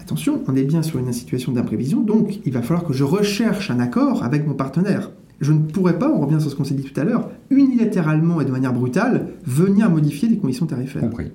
Attention, 0.00 0.42
on 0.48 0.56
est 0.56 0.64
bien 0.64 0.82
sur 0.82 0.98
une 0.98 1.12
situation 1.12 1.52
d'imprévision, 1.52 2.00
donc 2.00 2.40
il 2.44 2.52
va 2.52 2.62
falloir 2.62 2.84
que 2.84 2.94
je 2.94 3.04
recherche 3.04 3.70
un 3.70 3.80
accord 3.80 4.24
avec 4.24 4.46
mon 4.46 4.54
partenaire. 4.54 5.10
Je 5.40 5.52
ne 5.52 5.60
pourrais 5.60 5.98
pas, 5.98 6.10
on 6.10 6.20
revient 6.20 6.40
sur 6.40 6.50
ce 6.50 6.56
qu'on 6.56 6.64
s'est 6.64 6.74
dit 6.74 6.82
tout 6.82 6.98
à 6.98 7.04
l'heure, 7.04 7.30
unilatéralement 7.50 8.40
et 8.40 8.44
de 8.44 8.50
manière 8.50 8.72
brutale, 8.72 9.28
venir 9.46 9.90
modifier 9.90 10.28
les 10.28 10.36
conditions 10.36 10.66
tarifaires. 10.66 11.02
Compris 11.02 11.30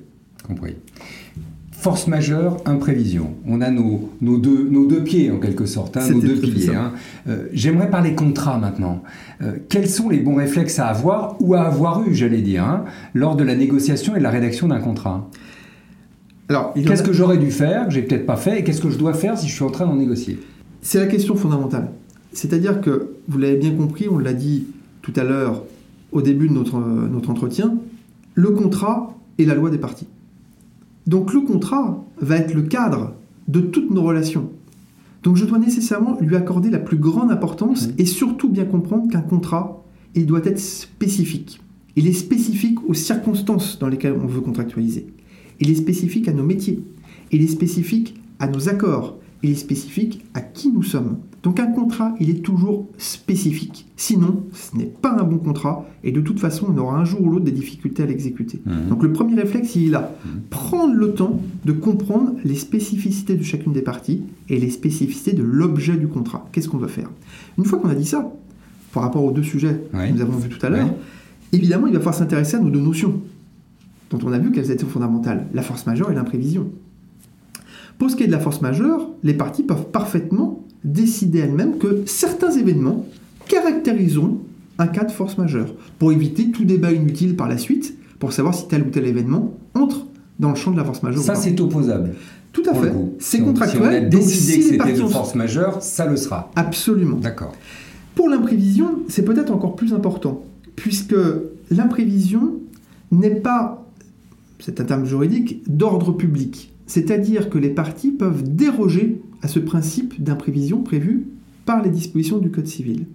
compris. 0.45 0.75
Force 1.71 2.07
majeure, 2.07 2.57
imprévision. 2.65 3.35
On 3.47 3.61
a 3.61 3.69
nos, 3.69 4.09
nos, 4.21 4.37
deux, 4.37 4.67
nos 4.69 4.87
deux 4.87 5.03
pieds 5.03 5.29
en 5.29 5.37
quelque 5.37 5.65
sorte, 5.65 5.97
hein, 5.97 6.09
nos 6.09 6.19
deux 6.19 6.35
piliers. 6.35 6.73
Hein. 6.73 6.93
Euh, 7.27 7.47
j'aimerais 7.53 7.89
parler 7.89 8.15
contrat 8.15 8.57
maintenant. 8.57 9.03
Euh, 9.41 9.57
quels 9.69 9.87
sont 9.87 10.09
les 10.09 10.19
bons 10.19 10.35
réflexes 10.35 10.79
à 10.79 10.87
avoir 10.87 11.35
ou 11.41 11.53
à 11.53 11.61
avoir 11.61 12.07
eu, 12.07 12.15
j'allais 12.15 12.41
dire, 12.41 12.63
hein, 12.63 12.85
lors 13.13 13.35
de 13.35 13.43
la 13.43 13.55
négociation 13.55 14.15
et 14.15 14.19
de 14.19 14.23
la 14.23 14.31
rédaction 14.31 14.67
d'un 14.67 14.79
contrat? 14.79 15.29
Alors, 16.49 16.73
qu'est-ce 16.73 17.03
que 17.03 17.13
j'aurais 17.13 17.37
dû 17.37 17.51
faire, 17.51 17.87
que 17.87 17.93
j'ai 17.93 18.03
peut-être 18.03 18.25
pas 18.25 18.37
fait, 18.37 18.59
et 18.59 18.63
qu'est-ce 18.63 18.81
que 18.81 18.89
je 18.89 18.97
dois 18.97 19.13
faire 19.13 19.37
si 19.37 19.47
je 19.47 19.53
suis 19.53 19.63
en 19.63 19.71
train 19.71 19.85
d'en 19.85 19.95
négocier? 19.95 20.39
C'est 20.81 20.99
la 20.99 21.07
question 21.07 21.35
fondamentale. 21.35 21.89
C'est-à-dire 22.33 22.81
que, 22.81 23.15
vous 23.27 23.37
l'avez 23.37 23.57
bien 23.57 23.71
compris, 23.71 24.07
on 24.09 24.17
l'a 24.17 24.33
dit 24.33 24.67
tout 25.01 25.13
à 25.15 25.23
l'heure 25.23 25.63
au 26.11 26.21
début 26.21 26.47
de 26.47 26.53
notre, 26.53 26.79
notre 26.79 27.29
entretien, 27.29 27.75
le 28.35 28.49
contrat 28.51 29.13
est 29.39 29.45
la 29.45 29.55
loi 29.55 29.69
des 29.69 29.77
parties. 29.77 30.07
Donc 31.07 31.33
le 31.33 31.41
contrat 31.41 32.03
va 32.19 32.37
être 32.37 32.53
le 32.53 32.63
cadre 32.63 33.13
de 33.47 33.59
toutes 33.59 33.91
nos 33.91 34.01
relations. 34.01 34.49
Donc 35.23 35.35
je 35.37 35.45
dois 35.45 35.59
nécessairement 35.59 36.17
lui 36.19 36.35
accorder 36.35 36.69
la 36.69 36.79
plus 36.79 36.97
grande 36.97 37.31
importance 37.31 37.89
et 37.97 38.05
surtout 38.05 38.49
bien 38.49 38.65
comprendre 38.65 39.09
qu'un 39.09 39.21
contrat, 39.21 39.83
il 40.13 40.25
doit 40.25 40.45
être 40.45 40.59
spécifique. 40.59 41.61
Il 41.95 42.07
est 42.07 42.13
spécifique 42.13 42.77
aux 42.87 42.93
circonstances 42.93 43.79
dans 43.79 43.87
lesquelles 43.87 44.17
on 44.21 44.27
veut 44.27 44.41
contractualiser. 44.41 45.07
Il 45.59 45.69
est 45.69 45.75
spécifique 45.75 46.27
à 46.27 46.33
nos 46.33 46.43
métiers. 46.43 46.83
Il 47.31 47.41
est 47.41 47.47
spécifique 47.47 48.15
à 48.39 48.47
nos 48.47 48.69
accords. 48.69 49.17
Il 49.43 49.51
est 49.51 49.55
spécifique 49.55 50.25
à 50.33 50.41
qui 50.41 50.71
nous 50.71 50.83
sommes. 50.83 51.17
Donc 51.43 51.59
un 51.59 51.67
contrat, 51.67 52.15
il 52.19 52.31
est 52.31 52.41
toujours 52.41 52.87
spécifique. 52.97 53.85
Sinon, 53.97 54.45
ce 54.51 54.75
n'est 54.75 54.85
pas 54.85 55.15
un 55.19 55.23
bon 55.23 55.37
contrat 55.37 55.85
et 56.03 56.11
de 56.11 56.19
toute 56.19 56.39
façon, 56.39 56.73
on 56.73 56.77
aura 56.79 56.97
un 56.97 57.05
jour 57.05 57.21
ou 57.21 57.29
l'autre 57.29 57.45
des 57.45 57.51
difficultés 57.51 58.01
à 58.01 58.07
l'exécuter. 58.07 58.61
Mhm. 58.65 58.89
Donc 58.89 59.03
le 59.03 59.13
premier 59.13 59.35
réflexe, 59.35 59.75
il 59.75 59.87
est 59.87 59.91
là. 59.91 60.15
Mhm. 60.25 60.41
Prendre 60.49 60.95
le 60.95 61.13
temps 61.13 61.39
de 61.63 61.71
comprendre 61.71 62.33
les 62.43 62.55
spécificités 62.55 63.35
de 63.35 63.43
chacune 63.43 63.73
des 63.73 63.83
parties 63.83 64.23
et 64.49 64.59
les 64.59 64.71
spécificités 64.71 65.33
de 65.33 65.43
l'objet 65.43 65.97
du 65.97 66.07
contrat. 66.07 66.49
Qu'est-ce 66.51 66.67
qu'on 66.67 66.79
veut 66.79 66.87
faire? 66.87 67.11
Une 67.59 67.65
fois 67.65 67.77
qu'on 67.77 67.89
a 67.89 67.95
dit 67.95 68.07
ça, 68.07 68.33
par 68.91 69.03
rapport 69.03 69.23
aux 69.23 69.31
deux 69.31 69.43
sujets 69.43 69.81
que 69.91 70.11
nous 70.13 70.21
avons 70.21 70.37
vus 70.37 70.49
tout 70.49 70.65
à 70.65 70.69
l'heure, 70.69 70.89
évidemment, 71.53 71.85
il 71.85 71.93
va 71.93 71.99
falloir 71.99 72.15
s'intéresser 72.15 72.55
à 72.55 72.59
nos 72.59 72.71
deux 72.71 72.81
notions, 72.81 73.21
dont 74.09 74.19
on 74.23 74.31
a 74.31 74.39
vu 74.39 74.51
qu'elles 74.51 74.71
étaient 74.71 74.85
fondamentales, 74.85 75.45
la 75.53 75.61
force 75.61 75.85
majeure 75.85 76.09
et 76.11 76.15
l'imprévision. 76.15 76.71
Pour 77.97 78.09
ce 78.09 78.15
qui 78.15 78.23
est 78.23 78.27
de 78.27 78.31
la 78.31 78.39
force 78.39 78.61
majeure, 78.61 79.09
les 79.23 79.33
parties 79.33 79.63
peuvent 79.63 79.87
parfaitement 79.91 80.63
décider 80.83 81.39
elles-mêmes 81.39 81.77
que 81.77 82.03
certains 82.05 82.51
événements 82.51 83.05
caractériseront 83.47 84.39
un 84.77 84.87
cas 84.87 85.05
de 85.05 85.11
force 85.11 85.37
majeure, 85.37 85.73
pour 85.99 86.11
éviter 86.11 86.51
tout 86.51 86.65
débat 86.65 86.91
inutile 86.91 87.35
par 87.37 87.47
la 87.47 87.57
suite, 87.57 87.95
pour 88.19 88.33
savoir 88.33 88.53
si 88.53 88.67
tel 88.67 88.81
ou 88.83 88.89
tel 88.89 89.05
événement 89.07 89.53
entre 89.73 90.05
dans 90.39 90.49
le 90.49 90.55
champ 90.55 90.71
de 90.71 90.77
la 90.77 90.83
force 90.83 91.01
majeure. 91.01 91.23
Ça, 91.23 91.35
c'est 91.35 91.59
opposable. 91.61 92.13
tout 92.51 92.63
à 92.69 92.73
fait. 92.73 92.91
C'est 93.19 93.37
Si 93.37 93.43
contractuel. 93.43 93.81
Si 93.81 93.87
on 93.87 93.91
a 93.91 93.99
donc 94.01 94.09
décidé 94.21 94.53
si 94.53 94.59
que 94.77 94.83
les 94.83 94.89
c'était 94.89 95.01
ont- 95.01 95.07
force 95.09 95.35
majeure, 95.35 95.81
ça 95.81 96.05
le 96.05 96.17
sera. 96.17 96.51
Absolument. 96.57 97.17
D'accord. 97.17 97.53
Pour 98.15 98.27
l'imprévision, 98.29 98.99
c'est 99.07 99.23
peut-être 99.23 99.51
encore 99.51 99.75
plus 99.75 99.93
important, 99.93 100.43
puisque 100.75 101.15
l'imprévision 101.71 102.53
n'est 103.11 103.35
pas, 103.35 103.85
c'est 104.59 104.79
un 104.81 104.83
terme 104.85 105.05
juridique, 105.05 105.63
d'ordre 105.67 106.11
public. 106.11 106.73
C'est-à-dire 106.87 107.49
que 107.49 107.57
les 107.57 107.69
parties 107.69 108.11
peuvent 108.11 108.43
déroger 108.43 109.21
à 109.41 109.47
ce 109.47 109.59
principe 109.59 110.21
d'imprévision 110.21 110.81
prévu 110.81 111.27
par 111.65 111.81
les 111.81 111.89
dispositions 111.89 112.37
du 112.37 112.51
Code 112.51 112.67
civil. 112.67 113.05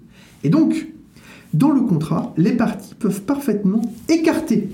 Et 0.43 0.49
donc, 0.49 0.89
dans 1.55 1.71
le 1.71 1.81
contrat, 1.81 2.33
les 2.37 2.53
parties 2.53 2.95
peuvent 2.95 3.23
parfaitement 3.23 3.83
écarter 4.09 4.69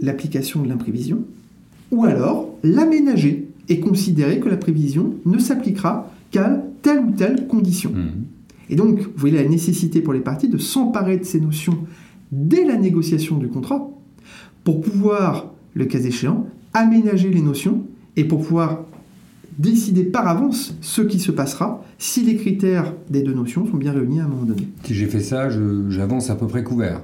l'application 0.00 0.62
de 0.62 0.68
l'imprévision, 0.68 1.24
ou 1.90 2.04
alors 2.04 2.48
l'aménager 2.62 3.48
et 3.68 3.80
considérer 3.80 4.40
que 4.40 4.48
la 4.48 4.56
prévision 4.56 5.14
ne 5.24 5.38
s'appliquera 5.38 6.10
qu'à 6.30 6.62
telle 6.82 7.00
ou 7.00 7.10
telle 7.12 7.46
condition. 7.46 7.92
Mhm. 7.92 8.24
Et 8.70 8.76
donc, 8.76 9.00
vous 9.00 9.10
voyez 9.16 9.36
la 9.36 9.48
nécessité 9.48 10.00
pour 10.00 10.12
les 10.12 10.20
parties 10.20 10.48
de 10.48 10.58
s'emparer 10.58 11.18
de 11.18 11.24
ces 11.24 11.40
notions 11.40 11.78
dès 12.30 12.64
la 12.64 12.76
négociation 12.76 13.36
du 13.36 13.48
contrat 13.48 13.90
pour 14.64 14.80
pouvoir, 14.80 15.52
le 15.74 15.84
cas 15.84 16.00
échéant, 16.00 16.46
aménager 16.72 17.28
les 17.28 17.42
notions 17.42 17.84
et 18.16 18.24
pour 18.24 18.40
pouvoir 18.40 18.84
décider 19.58 20.04
par 20.04 20.28
avance 20.28 20.74
ce 20.80 21.02
qui 21.02 21.18
se 21.18 21.30
passera 21.30 21.84
si 21.98 22.22
les 22.22 22.36
critères 22.36 22.94
des 23.10 23.22
deux 23.22 23.34
notions 23.34 23.66
sont 23.66 23.76
bien 23.76 23.92
réunis 23.92 24.20
à 24.20 24.24
un 24.24 24.28
moment 24.28 24.44
donné. 24.44 24.68
Si 24.84 24.94
j'ai 24.94 25.06
fait 25.06 25.20
ça, 25.20 25.48
j'avance 25.88 26.30
à 26.30 26.36
peu 26.36 26.46
près 26.46 26.62
couvert. 26.62 27.02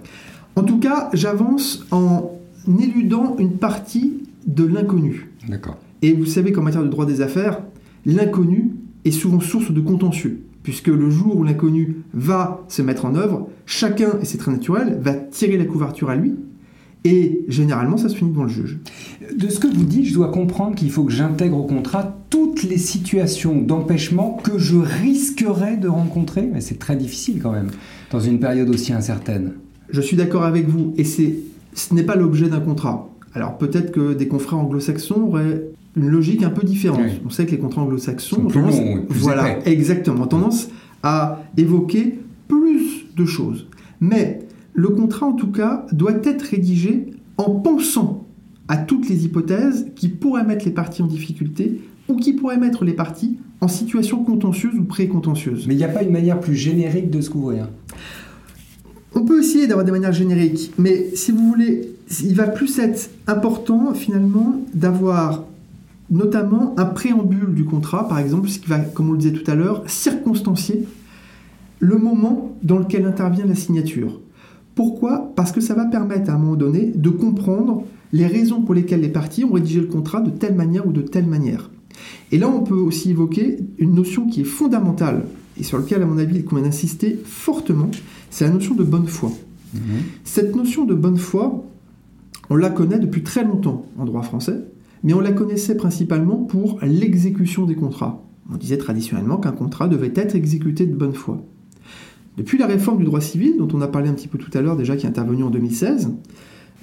En 0.56 0.62
tout 0.62 0.78
cas, 0.78 1.10
j'avance 1.12 1.86
en 1.90 2.32
éludant 2.80 3.36
une 3.38 3.52
partie 3.52 4.22
de 4.46 4.64
l'inconnu. 4.64 5.30
D'accord. 5.48 5.76
Et 6.02 6.12
vous 6.12 6.26
savez 6.26 6.52
qu'en 6.52 6.62
matière 6.62 6.82
de 6.82 6.88
droit 6.88 7.06
des 7.06 7.20
affaires, 7.20 7.60
l'inconnu 8.06 8.72
est 9.04 9.10
souvent 9.10 9.40
source 9.40 9.70
de 9.70 9.80
contentieux, 9.80 10.40
puisque 10.62 10.88
le 10.88 11.10
jour 11.10 11.36
où 11.36 11.44
l'inconnu 11.44 11.98
va 12.12 12.64
se 12.68 12.82
mettre 12.82 13.04
en 13.04 13.14
œuvre, 13.14 13.48
chacun, 13.66 14.18
et 14.20 14.24
c'est 14.24 14.38
très 14.38 14.50
naturel, 14.50 14.98
va 15.00 15.14
tirer 15.14 15.56
la 15.58 15.64
couverture 15.64 16.10
à 16.10 16.16
lui, 16.16 16.34
et 17.08 17.44
généralement 17.48 17.96
ça 17.96 18.10
se 18.10 18.14
finit 18.14 18.30
devant 18.30 18.44
le 18.44 18.50
juge. 18.50 18.78
De 19.34 19.48
ce 19.48 19.58
que 19.58 19.66
vous 19.66 19.84
dites, 19.84 20.04
je 20.04 20.14
dois 20.14 20.30
comprendre 20.30 20.74
qu'il 20.74 20.90
faut 20.90 21.04
que 21.04 21.12
j'intègre 21.12 21.56
au 21.56 21.64
contrat 21.64 22.18
toutes 22.28 22.62
les 22.64 22.76
situations 22.76 23.60
d'empêchement 23.60 24.38
que 24.44 24.58
je 24.58 24.76
risquerais 24.76 25.78
de 25.78 25.88
rencontrer. 25.88 26.48
Mais 26.52 26.60
c'est 26.60 26.78
très 26.78 26.96
difficile 26.96 27.40
quand 27.42 27.52
même, 27.52 27.68
dans 28.10 28.20
une 28.20 28.38
période 28.38 28.68
aussi 28.68 28.92
incertaine. 28.92 29.52
Je 29.88 30.02
suis 30.02 30.16
d'accord 30.16 30.44
avec 30.44 30.68
vous, 30.68 30.92
et 30.98 31.04
c'est, 31.04 31.36
ce 31.72 31.94
n'est 31.94 32.02
pas 32.02 32.14
l'objet 32.14 32.48
d'un 32.48 32.60
contrat. 32.60 33.08
Alors 33.32 33.56
peut-être 33.56 33.90
que 33.90 34.12
des 34.12 34.28
confrères 34.28 34.58
anglo-saxons 34.58 35.22
auraient 35.22 35.62
une 35.96 36.08
logique 36.08 36.42
un 36.42 36.50
peu 36.50 36.66
différente. 36.66 37.00
Oui. 37.02 37.20
On 37.24 37.30
sait 37.30 37.46
que 37.46 37.52
les 37.52 37.58
contrats 37.58 37.82
anglo-saxons 37.82 38.42
ont 38.46 38.48
tendance, 38.48 38.80
voilà, 39.08 39.66
exactement, 39.66 40.26
tendance 40.26 40.68
à 41.02 41.42
évoquer 41.56 42.18
plus 42.48 43.06
de 43.16 43.24
choses. 43.24 43.66
Mais 44.00 44.40
le 44.78 44.90
contrat, 44.90 45.26
en 45.26 45.32
tout 45.32 45.50
cas, 45.50 45.84
doit 45.90 46.20
être 46.22 46.42
rédigé 46.42 47.10
en 47.36 47.50
pensant 47.50 48.28
à 48.68 48.76
toutes 48.76 49.08
les 49.08 49.24
hypothèses 49.24 49.88
qui 49.96 50.06
pourraient 50.06 50.44
mettre 50.44 50.66
les 50.66 50.70
parties 50.70 51.02
en 51.02 51.08
difficulté 51.08 51.80
ou 52.06 52.14
qui 52.14 52.32
pourraient 52.32 52.58
mettre 52.58 52.84
les 52.84 52.92
parties 52.92 53.38
en 53.60 53.66
situation 53.66 54.22
contentieuse 54.22 54.76
ou 54.78 54.84
pré-contentieuse. 54.84 55.66
Mais 55.66 55.74
il 55.74 55.78
n'y 55.78 55.84
a 55.84 55.88
pas 55.88 56.04
une 56.04 56.12
manière 56.12 56.38
plus 56.38 56.54
générique 56.54 57.10
de 57.10 57.20
se 57.20 57.28
couvrir. 57.28 57.68
On 59.16 59.24
peut 59.24 59.40
essayer 59.40 59.66
d'avoir 59.66 59.84
des 59.84 59.90
manières 59.90 60.12
génériques, 60.12 60.70
mais 60.78 61.08
si 61.16 61.32
vous 61.32 61.48
voulez, 61.48 61.96
il 62.22 62.36
va 62.36 62.46
plus 62.46 62.78
être 62.78 63.10
important 63.26 63.94
finalement 63.94 64.60
d'avoir 64.74 65.44
notamment 66.08 66.78
un 66.78 66.84
préambule 66.84 67.52
du 67.52 67.64
contrat, 67.64 68.06
par 68.06 68.20
exemple, 68.20 68.48
ce 68.48 68.60
qui 68.60 68.68
va, 68.68 68.78
comme 68.78 69.08
on 69.08 69.12
le 69.14 69.18
disait 69.18 69.32
tout 69.32 69.50
à 69.50 69.56
l'heure, 69.56 69.82
circonstancier 69.88 70.86
le 71.80 71.98
moment 71.98 72.56
dans 72.62 72.78
lequel 72.78 73.06
intervient 73.06 73.44
la 73.44 73.56
signature. 73.56 74.20
Pourquoi? 74.78 75.32
Parce 75.34 75.50
que 75.50 75.60
ça 75.60 75.74
va 75.74 75.86
permettre 75.86 76.30
à 76.30 76.34
un 76.34 76.38
moment 76.38 76.54
donné 76.54 76.92
de 76.94 77.10
comprendre 77.10 77.82
les 78.12 78.28
raisons 78.28 78.62
pour 78.62 78.74
lesquelles 78.74 79.00
les 79.00 79.08
parties 79.08 79.42
ont 79.42 79.50
rédigé 79.50 79.80
le 79.80 79.88
contrat 79.88 80.20
de 80.20 80.30
telle 80.30 80.54
manière 80.54 80.86
ou 80.86 80.92
de 80.92 81.02
telle 81.02 81.26
manière. 81.26 81.68
Et 82.30 82.38
là, 82.38 82.48
on 82.48 82.62
peut 82.62 82.76
aussi 82.76 83.10
évoquer 83.10 83.58
une 83.78 83.96
notion 83.96 84.28
qui 84.28 84.42
est 84.42 84.44
fondamentale 84.44 85.24
et 85.58 85.64
sur 85.64 85.78
laquelle, 85.78 86.00
à 86.02 86.06
mon 86.06 86.16
avis, 86.16 86.36
il 86.36 86.44
convient 86.44 86.64
d'insister 86.64 87.18
fortement, 87.24 87.90
c'est 88.30 88.44
la 88.44 88.52
notion 88.52 88.76
de 88.76 88.84
bonne 88.84 89.08
foi. 89.08 89.32
Mhm. 89.74 89.80
Cette 90.22 90.54
notion 90.54 90.84
de 90.84 90.94
bonne 90.94 91.18
foi, 91.18 91.64
on 92.48 92.54
la 92.54 92.70
connaît 92.70 93.00
depuis 93.00 93.24
très 93.24 93.42
longtemps 93.42 93.84
en 93.98 94.04
droit 94.04 94.22
français, 94.22 94.60
mais 95.02 95.12
on 95.12 95.20
la 95.20 95.32
connaissait 95.32 95.76
principalement 95.76 96.36
pour 96.36 96.78
l'exécution 96.82 97.66
des 97.66 97.74
contrats. 97.74 98.22
On 98.48 98.56
disait 98.56 98.78
traditionnellement 98.78 99.38
qu'un 99.38 99.50
contrat 99.50 99.88
devait 99.88 100.12
être 100.14 100.36
exécuté 100.36 100.86
de 100.86 100.94
bonne 100.94 101.14
foi. 101.14 101.44
Depuis 102.38 102.56
la 102.56 102.68
réforme 102.68 102.98
du 102.98 103.04
droit 103.04 103.20
civil, 103.20 103.56
dont 103.58 103.66
on 103.74 103.80
a 103.80 103.88
parlé 103.88 104.08
un 104.08 104.14
petit 104.14 104.28
peu 104.28 104.38
tout 104.38 104.56
à 104.56 104.60
l'heure 104.60 104.76
déjà, 104.76 104.96
qui 104.96 105.06
est 105.06 105.08
intervenue 105.08 105.42
en 105.42 105.50
2016, 105.50 106.12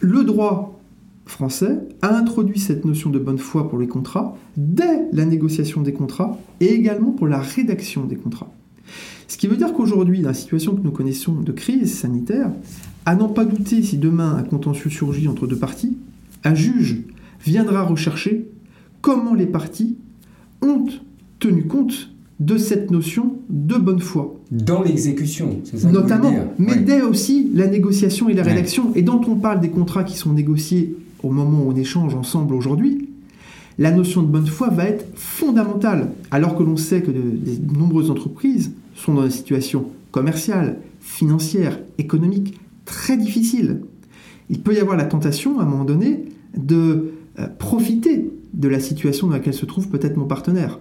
le 0.02 0.24
droit 0.26 0.78
français 1.26 1.80
a 2.02 2.14
introduit 2.14 2.60
cette 2.60 2.84
notion 2.84 3.10
de 3.10 3.20
bonne 3.20 3.38
foi 3.38 3.70
pour 3.70 3.80
les 3.80 3.88
contrats 3.88 4.36
dès 4.58 5.08
la 5.14 5.24
négociation 5.24 5.82
des 5.82 5.94
contrats 5.94 6.38
et 6.60 6.74
également 6.74 7.12
pour 7.12 7.28
la 7.28 7.40
rédaction 7.40 8.04
des 8.04 8.18
contrats. 8.18 8.52
Ce 9.30 9.38
qui 9.38 9.48
veut 9.48 9.56
dire 9.56 9.72
qu'aujourd'hui, 9.72 10.20
dans 10.20 10.28
la 10.28 10.34
situation 10.34 10.76
que 10.76 10.82
nous 10.82 10.92
connaissons 10.92 11.36
de 11.36 11.52
crise 11.54 11.98
sanitaire, 11.98 12.52
à 13.06 13.16
n'en 13.16 13.30
pas 13.30 13.46
douter 13.46 13.82
si 13.82 13.98
demain 13.98 14.36
un 14.36 14.44
contentieux 14.44 14.90
surgit 14.90 15.30
entre 15.30 15.48
deux 15.48 15.56
parties, 15.56 15.98
un 16.44 16.54
juge 16.54 16.98
viendra 17.42 17.84
rechercher 17.84 18.46
comment 19.00 19.34
les 19.34 19.48
parties 19.48 19.96
ont 20.62 20.86
tenu 21.40 21.66
compte 21.66 22.10
de 22.40 22.58
cette 22.58 22.92
notion 22.92 23.36
de 23.50 23.76
bonne 23.76 24.00
foi. 24.00 24.36
Dans 24.52 24.84
l'exécution, 24.84 25.60
c'est 25.64 25.78
ça 25.78 25.90
Notamment, 25.90 26.34
mais 26.60 26.76
dès 26.76 27.02
aussi 27.02 27.50
la 27.54 27.68
négociation 27.68 28.28
et 28.30 28.34
la 28.34 28.44
rédaction. 28.44 28.92
Et 28.96 29.02
dont 29.02 29.22
on 29.28 29.36
parle 29.36 29.62
des 29.62 29.70
contrats 29.70 30.04
qui 30.04 30.18
sont 30.18 30.34
négociés 30.34 30.96
au 31.24 31.30
moment 31.30 31.64
où 31.64 31.72
on 31.72 31.76
échange 31.76 32.14
ensemble 32.14 32.54
aujourd'hui, 32.54 33.10
la 33.78 33.92
notion 33.92 34.22
de 34.22 34.28
bonne 34.28 34.48
foi 34.48 34.70
va 34.70 34.86
être 34.86 35.06
fondamentale. 35.16 36.12
Alors 36.32 36.56
que 36.58 36.64
l'on 36.64 36.78
sait 36.78 37.02
que 37.02 37.12
de, 37.12 37.22
de 37.22 37.78
nombreuses 37.78 38.10
entreprises 38.10 38.72
sont 38.96 39.14
dans 39.14 39.24
une 39.24 39.32
situation 39.32 39.88
commerciale, 40.12 40.78
financière, 41.00 41.80
économique 41.98 42.60
très 42.86 43.18
difficile. 43.18 43.82
Il 44.50 44.62
peut 44.62 44.74
y 44.74 44.80
avoir 44.80 44.96
la 44.96 45.06
tentation, 45.06 45.60
à 45.60 45.64
un 45.64 45.66
moment 45.66 45.86
donné, 45.86 46.26
de 46.56 47.14
euh, 47.40 47.48
profiter 47.60 48.32
de 48.54 48.68
la 48.68 48.80
situation 48.80 49.28
dans 49.28 49.34
laquelle 49.34 49.54
se 49.54 49.66
trouve 49.66 49.90
peut-être 49.90 50.18
mon 50.18 50.26
partenaire. 50.26 50.80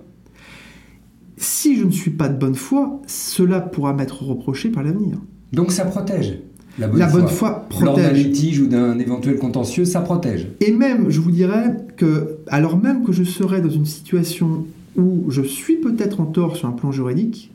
Si 1.36 1.76
je 1.76 1.84
ne 1.84 1.90
suis 1.90 2.10
pas 2.12 2.28
de 2.28 2.38
bonne 2.38 2.54
foi, 2.54 3.00
cela 3.06 3.60
pourra 3.60 3.92
m'être 3.92 4.22
reproché 4.22 4.68
par 4.70 4.82
l'avenir. 4.82 5.18
Donc 5.52 5.72
ça 5.72 5.84
protège. 5.84 6.38
La 6.78 6.88
bonne 6.88 6.98
La 6.98 7.08
foi. 7.08 7.20
bonne 7.20 7.28
foi 7.28 7.68
Lors 7.80 7.94
d'un 7.96 8.02
protège. 8.02 8.24
litige 8.26 8.60
ou 8.60 8.66
d'un 8.66 8.98
éventuel 8.98 9.36
contentieux, 9.38 9.84
ça 9.84 10.00
protège. 10.00 10.48
Et 10.60 10.72
même, 10.72 11.10
je 11.10 11.20
vous 11.20 11.30
dirais 11.30 11.76
que, 11.96 12.38
alors 12.48 12.76
même 12.76 13.04
que 13.04 13.12
je 13.12 13.22
serais 13.24 13.60
dans 13.60 13.70
une 13.70 13.84
situation 13.86 14.66
où 14.96 15.24
je 15.30 15.42
suis 15.42 15.76
peut-être 15.76 16.20
en 16.20 16.26
tort 16.26 16.56
sur 16.56 16.68
un 16.68 16.72
plan 16.72 16.90
juridique, 16.92 17.50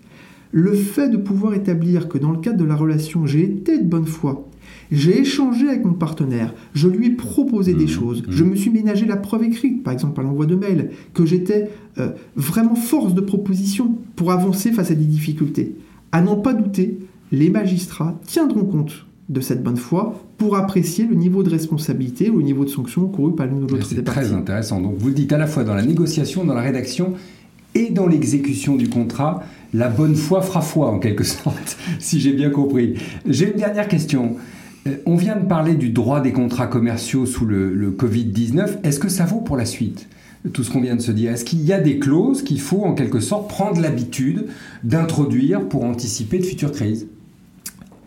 le 0.51 0.73
fait 0.73 1.09
de 1.09 1.17
pouvoir 1.17 1.53
établir 1.53 2.07
que 2.09 2.17
dans 2.17 2.31
le 2.31 2.39
cadre 2.39 2.57
de 2.57 2.65
la 2.65 2.75
relation, 2.75 3.25
j'ai 3.25 3.43
été 3.43 3.77
de 3.77 3.87
bonne 3.87 4.05
foi, 4.07 4.48
j'ai 4.91 5.19
échangé 5.19 5.67
avec 5.67 5.85
mon 5.85 5.93
partenaire, 5.93 6.53
je 6.73 6.87
lui 6.87 7.07
ai 7.07 7.09
proposé 7.11 7.73
des 7.73 7.85
mmh, 7.85 7.89
choses, 7.89 8.21
mmh. 8.21 8.31
je 8.31 8.43
me 8.43 8.55
suis 8.55 8.71
ménagé 8.71 9.05
la 9.05 9.17
preuve 9.17 9.43
écrite, 9.43 9.83
par 9.83 9.93
exemple 9.93 10.13
par 10.13 10.23
l'envoi 10.23 10.45
de 10.45 10.55
mails, 10.55 10.89
que 11.13 11.25
j'étais 11.25 11.69
euh, 11.97 12.09
vraiment 12.35 12.75
force 12.75 13.13
de 13.13 13.21
proposition 13.21 13.95
pour 14.15 14.31
avancer 14.31 14.71
face 14.71 14.91
à 14.91 14.95
des 14.95 15.05
difficultés. 15.05 15.75
À 16.11 16.21
n'en 16.21 16.37
pas 16.37 16.53
douter, 16.53 16.97
les 17.31 17.49
magistrats 17.49 18.19
tiendront 18.25 18.65
compte 18.65 19.05
de 19.29 19.41
cette 19.41 19.61
bonne 19.61 19.77
foi 19.77 20.23
pour 20.37 20.57
apprécier 20.57 21.05
le 21.05 21.15
niveau 21.15 21.43
de 21.43 21.51
responsabilité 21.51 22.31
ou 22.31 22.37
le 22.37 22.43
niveau 22.43 22.65
de 22.65 22.69
sanction 22.69 23.07
couru 23.07 23.35
par 23.35 23.45
l'une 23.45 23.63
ou 23.63 23.67
l'autre 23.67 23.85
C'est 23.87 24.03
très 24.03 24.33
intéressant. 24.33 24.81
Donc 24.81 24.95
vous 24.97 25.09
le 25.09 25.13
dites 25.13 25.31
à 25.31 25.37
la 25.37 25.45
fois 25.45 25.63
dans 25.63 25.75
la 25.75 25.85
négociation, 25.85 26.43
dans 26.43 26.55
la 26.55 26.61
rédaction 26.61 27.13
et 27.75 27.91
dans 27.91 28.07
l'exécution 28.07 28.75
du 28.75 28.89
contrat, 28.89 29.43
la 29.73 29.89
bonne 29.89 30.15
foi 30.15 30.41
fera 30.41 30.61
foi 30.61 30.89
en 30.89 30.97
quelque 30.97 31.23
sorte, 31.23 31.77
si 31.99 32.19
j'ai 32.19 32.33
bien 32.33 32.49
compris. 32.49 32.95
J'ai 33.27 33.51
une 33.51 33.59
dernière 33.59 33.87
question. 33.87 34.35
Euh, 34.87 34.97
on 35.05 35.15
vient 35.15 35.35
de 35.35 35.45
parler 35.45 35.75
du 35.75 35.89
droit 35.89 36.21
des 36.21 36.31
contrats 36.31 36.67
commerciaux 36.67 37.25
sous 37.25 37.45
le, 37.45 37.73
le 37.73 37.91
Covid-19. 37.91 38.79
Est-ce 38.83 38.99
que 38.99 39.09
ça 39.09 39.25
vaut 39.25 39.41
pour 39.41 39.57
la 39.57 39.65
suite 39.65 40.07
tout 40.53 40.63
ce 40.63 40.71
qu'on 40.71 40.81
vient 40.81 40.95
de 40.95 41.01
se 41.01 41.11
dire? 41.11 41.31
Est-ce 41.31 41.43
qu'il 41.43 41.61
y 41.61 41.73
a 41.73 41.79
des 41.79 41.99
clauses 41.99 42.43
qu'il 42.43 42.61
faut 42.61 42.83
en 42.83 42.93
quelque 42.93 43.19
sorte 43.19 43.49
prendre 43.49 43.81
l'habitude 43.81 44.47
d'introduire 44.83 45.67
pour 45.67 45.83
anticiper 45.83 46.39
de 46.39 46.45
futures 46.45 46.71
crises? 46.71 47.07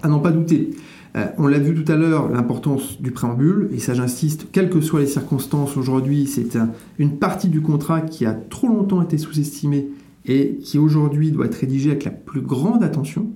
À 0.02 0.08
n'en 0.08 0.18
pas 0.18 0.32
douter. 0.32 0.70
Euh, 1.14 1.26
on 1.36 1.46
l'a 1.46 1.58
vu 1.58 1.74
tout 1.74 1.90
à 1.92 1.96
l'heure, 1.96 2.30
l'importance 2.30 3.00
du 3.00 3.10
préambule, 3.10 3.68
et 3.74 3.78
ça 3.78 3.92
j'insiste, 3.92 4.46
quelles 4.50 4.70
que 4.70 4.80
soient 4.80 5.00
les 5.00 5.06
circonstances 5.06 5.76
aujourd'hui, 5.76 6.26
c'est 6.26 6.56
une 6.98 7.18
partie 7.18 7.48
du 7.48 7.60
contrat 7.60 8.00
qui 8.00 8.24
a 8.24 8.32
trop 8.32 8.68
longtemps 8.68 9.02
été 9.02 9.18
sous-estimée 9.18 9.88
et 10.24 10.56
qui 10.62 10.78
aujourd'hui 10.78 11.30
doit 11.30 11.46
être 11.46 11.56
rédigée 11.56 11.90
avec 11.90 12.04
la 12.04 12.12
plus 12.12 12.40
grande 12.40 12.82
attention. 12.82 13.30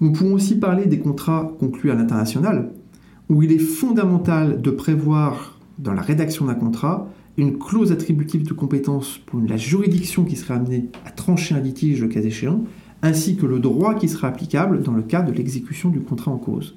Nous 0.00 0.12
pouvons 0.12 0.34
aussi 0.34 0.58
parler 0.58 0.86
des 0.86 0.98
contrats 0.98 1.52
conclus 1.58 1.90
à 1.90 1.94
l'international, 1.94 2.72
où 3.28 3.42
il 3.42 3.52
est 3.52 3.58
fondamental 3.58 4.62
de 4.62 4.70
prévoir 4.70 5.58
dans 5.78 5.92
la 5.92 6.00
rédaction 6.00 6.46
d'un 6.46 6.54
contrat 6.54 7.06
une 7.36 7.58
clause 7.58 7.92
attributive 7.92 8.44
de 8.44 8.54
compétence 8.54 9.18
pour 9.26 9.40
la 9.40 9.58
juridiction 9.58 10.24
qui 10.24 10.36
serait 10.36 10.54
amenée 10.54 10.88
à 11.06 11.10
trancher 11.10 11.54
un 11.54 11.60
litige 11.60 12.00
le 12.00 12.08
cas 12.08 12.22
échéant, 12.22 12.64
ainsi 13.02 13.36
que 13.36 13.44
le 13.44 13.58
droit 13.58 13.94
qui 13.94 14.08
sera 14.08 14.28
applicable 14.28 14.82
dans 14.82 14.92
le 14.92 15.02
cas 15.02 15.20
de 15.20 15.32
l'exécution 15.32 15.90
du 15.90 16.00
contrat 16.00 16.30
en 16.30 16.38
cause. 16.38 16.76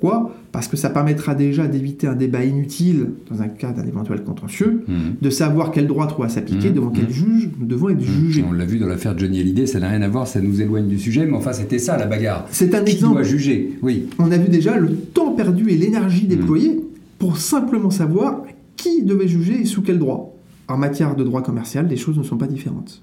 Pourquoi? 0.00 0.32
Parce 0.52 0.68
que 0.68 0.76
ça 0.76 0.90
permettra 0.90 1.34
déjà 1.34 1.66
d'éviter 1.66 2.06
un 2.06 2.14
débat 2.14 2.44
inutile 2.44 3.10
dans 3.30 3.42
un 3.42 3.48
cas 3.48 3.72
d'un 3.72 3.84
éventuel 3.84 4.22
contentieux, 4.22 4.84
mmh. 4.86 4.94
de 5.20 5.30
savoir 5.30 5.72
quel 5.72 5.86
droit 5.86 6.06
doit 6.06 6.28
s'appliquer, 6.28 6.70
mmh. 6.70 6.74
devant 6.74 6.90
quel 6.90 7.06
mmh. 7.06 7.10
juge 7.10 7.50
nous 7.58 7.66
devons 7.66 7.88
être 7.88 8.00
jugés. 8.00 8.44
On 8.48 8.52
l'a 8.52 8.64
vu 8.64 8.78
dans 8.78 8.86
l'affaire 8.86 9.18
Johnny 9.18 9.40
Hallyday, 9.40 9.66
ça 9.66 9.80
n'a 9.80 9.88
rien 9.88 10.02
à 10.02 10.08
voir, 10.08 10.26
ça 10.26 10.40
nous 10.40 10.60
éloigne 10.60 10.86
du 10.86 10.98
sujet, 10.98 11.26
mais 11.26 11.36
enfin 11.36 11.52
c'était 11.52 11.78
ça 11.78 11.96
la 11.96 12.06
bagarre. 12.06 12.46
C'est 12.50 12.74
un 12.74 12.84
qui 12.84 12.92
exemple. 12.92 13.14
doit 13.14 13.22
juger? 13.24 13.78
Oui. 13.82 14.06
On 14.18 14.30
a 14.30 14.38
vu 14.38 14.48
déjà 14.48 14.78
le 14.78 14.94
temps 14.94 15.32
perdu 15.32 15.68
et 15.70 15.76
l'énergie 15.76 16.26
déployée 16.26 16.80
pour 17.18 17.36
simplement 17.36 17.90
savoir 17.90 18.42
qui 18.76 19.02
devait 19.02 19.28
juger 19.28 19.60
et 19.60 19.64
sous 19.64 19.82
quel 19.82 19.98
droit. 19.98 20.34
En 20.68 20.76
matière 20.76 21.16
de 21.16 21.24
droit 21.24 21.42
commercial, 21.42 21.88
les 21.88 21.96
choses 21.96 22.18
ne 22.18 22.22
sont 22.22 22.36
pas 22.36 22.46
différentes. 22.46 23.02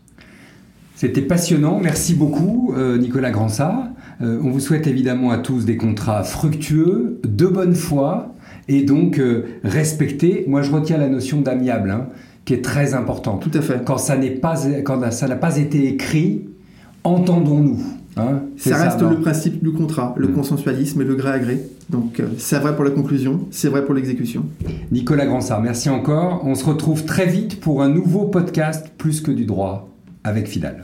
C'était 0.95 1.21
passionnant, 1.21 1.79
merci 1.83 2.13
beaucoup 2.13 2.73
euh, 2.77 2.97
Nicolas 2.97 3.29
Gransart. 3.29 3.89
Euh, 4.21 4.39
on 4.41 4.49
vous 4.49 4.61
souhaite 4.61 4.87
évidemment 4.87 5.29
à 5.29 5.37
tous 5.37 5.65
des 5.65 5.75
contrats 5.75 6.23
fructueux, 6.23 7.19
de 7.25 7.47
bonne 7.47 7.75
foi 7.75 8.33
et 8.69 8.83
donc 8.83 9.19
euh, 9.19 9.43
respectés. 9.65 10.45
Moi 10.47 10.61
je 10.61 10.71
retiens 10.71 10.97
la 10.97 11.09
notion 11.09 11.41
d'amiable 11.41 11.91
hein, 11.91 12.07
qui 12.45 12.53
est 12.53 12.63
très 12.63 12.93
importante. 12.93 13.41
Tout 13.41 13.57
à 13.57 13.61
fait. 13.61 13.83
Quand 13.83 13.97
ça 13.97 14.15
n'est 14.15 14.29
pas, 14.29 14.55
quand 14.85 15.11
ça 15.11 15.27
n'a 15.27 15.35
pas 15.35 15.57
été 15.57 15.85
écrit, 15.85 16.46
entendons-nous. 17.03 17.79
Hein. 18.17 18.43
ça 18.55 18.77
reste 18.77 19.01
le 19.01 19.20
principe 19.20 19.61
du 19.61 19.74
contrat, 19.74 20.15
le 20.17 20.29
mm. 20.29 20.33
consensualisme 20.33 21.01
et 21.01 21.03
le 21.03 21.15
gré 21.15 21.31
à 21.31 21.39
gré. 21.39 21.59
Donc 21.89 22.24
c'est 22.37 22.57
vrai 22.57 22.74
pour 22.74 22.85
la 22.85 22.91
conclusion, 22.91 23.41
c'est 23.51 23.67
vrai 23.67 23.83
pour 23.83 23.93
l'exécution. 23.93 24.46
Nicolas 24.93 25.25
Gransart, 25.25 25.61
merci 25.61 25.89
encore. 25.89 26.39
On 26.46 26.55
se 26.55 26.63
retrouve 26.63 27.03
très 27.03 27.25
vite 27.25 27.59
pour 27.59 27.83
un 27.83 27.89
nouveau 27.89 28.24
podcast 28.24 28.89
Plus 28.98 29.20
que 29.20 29.31
du 29.31 29.43
droit 29.43 29.89
avec 30.25 30.48
Fidal. 30.48 30.83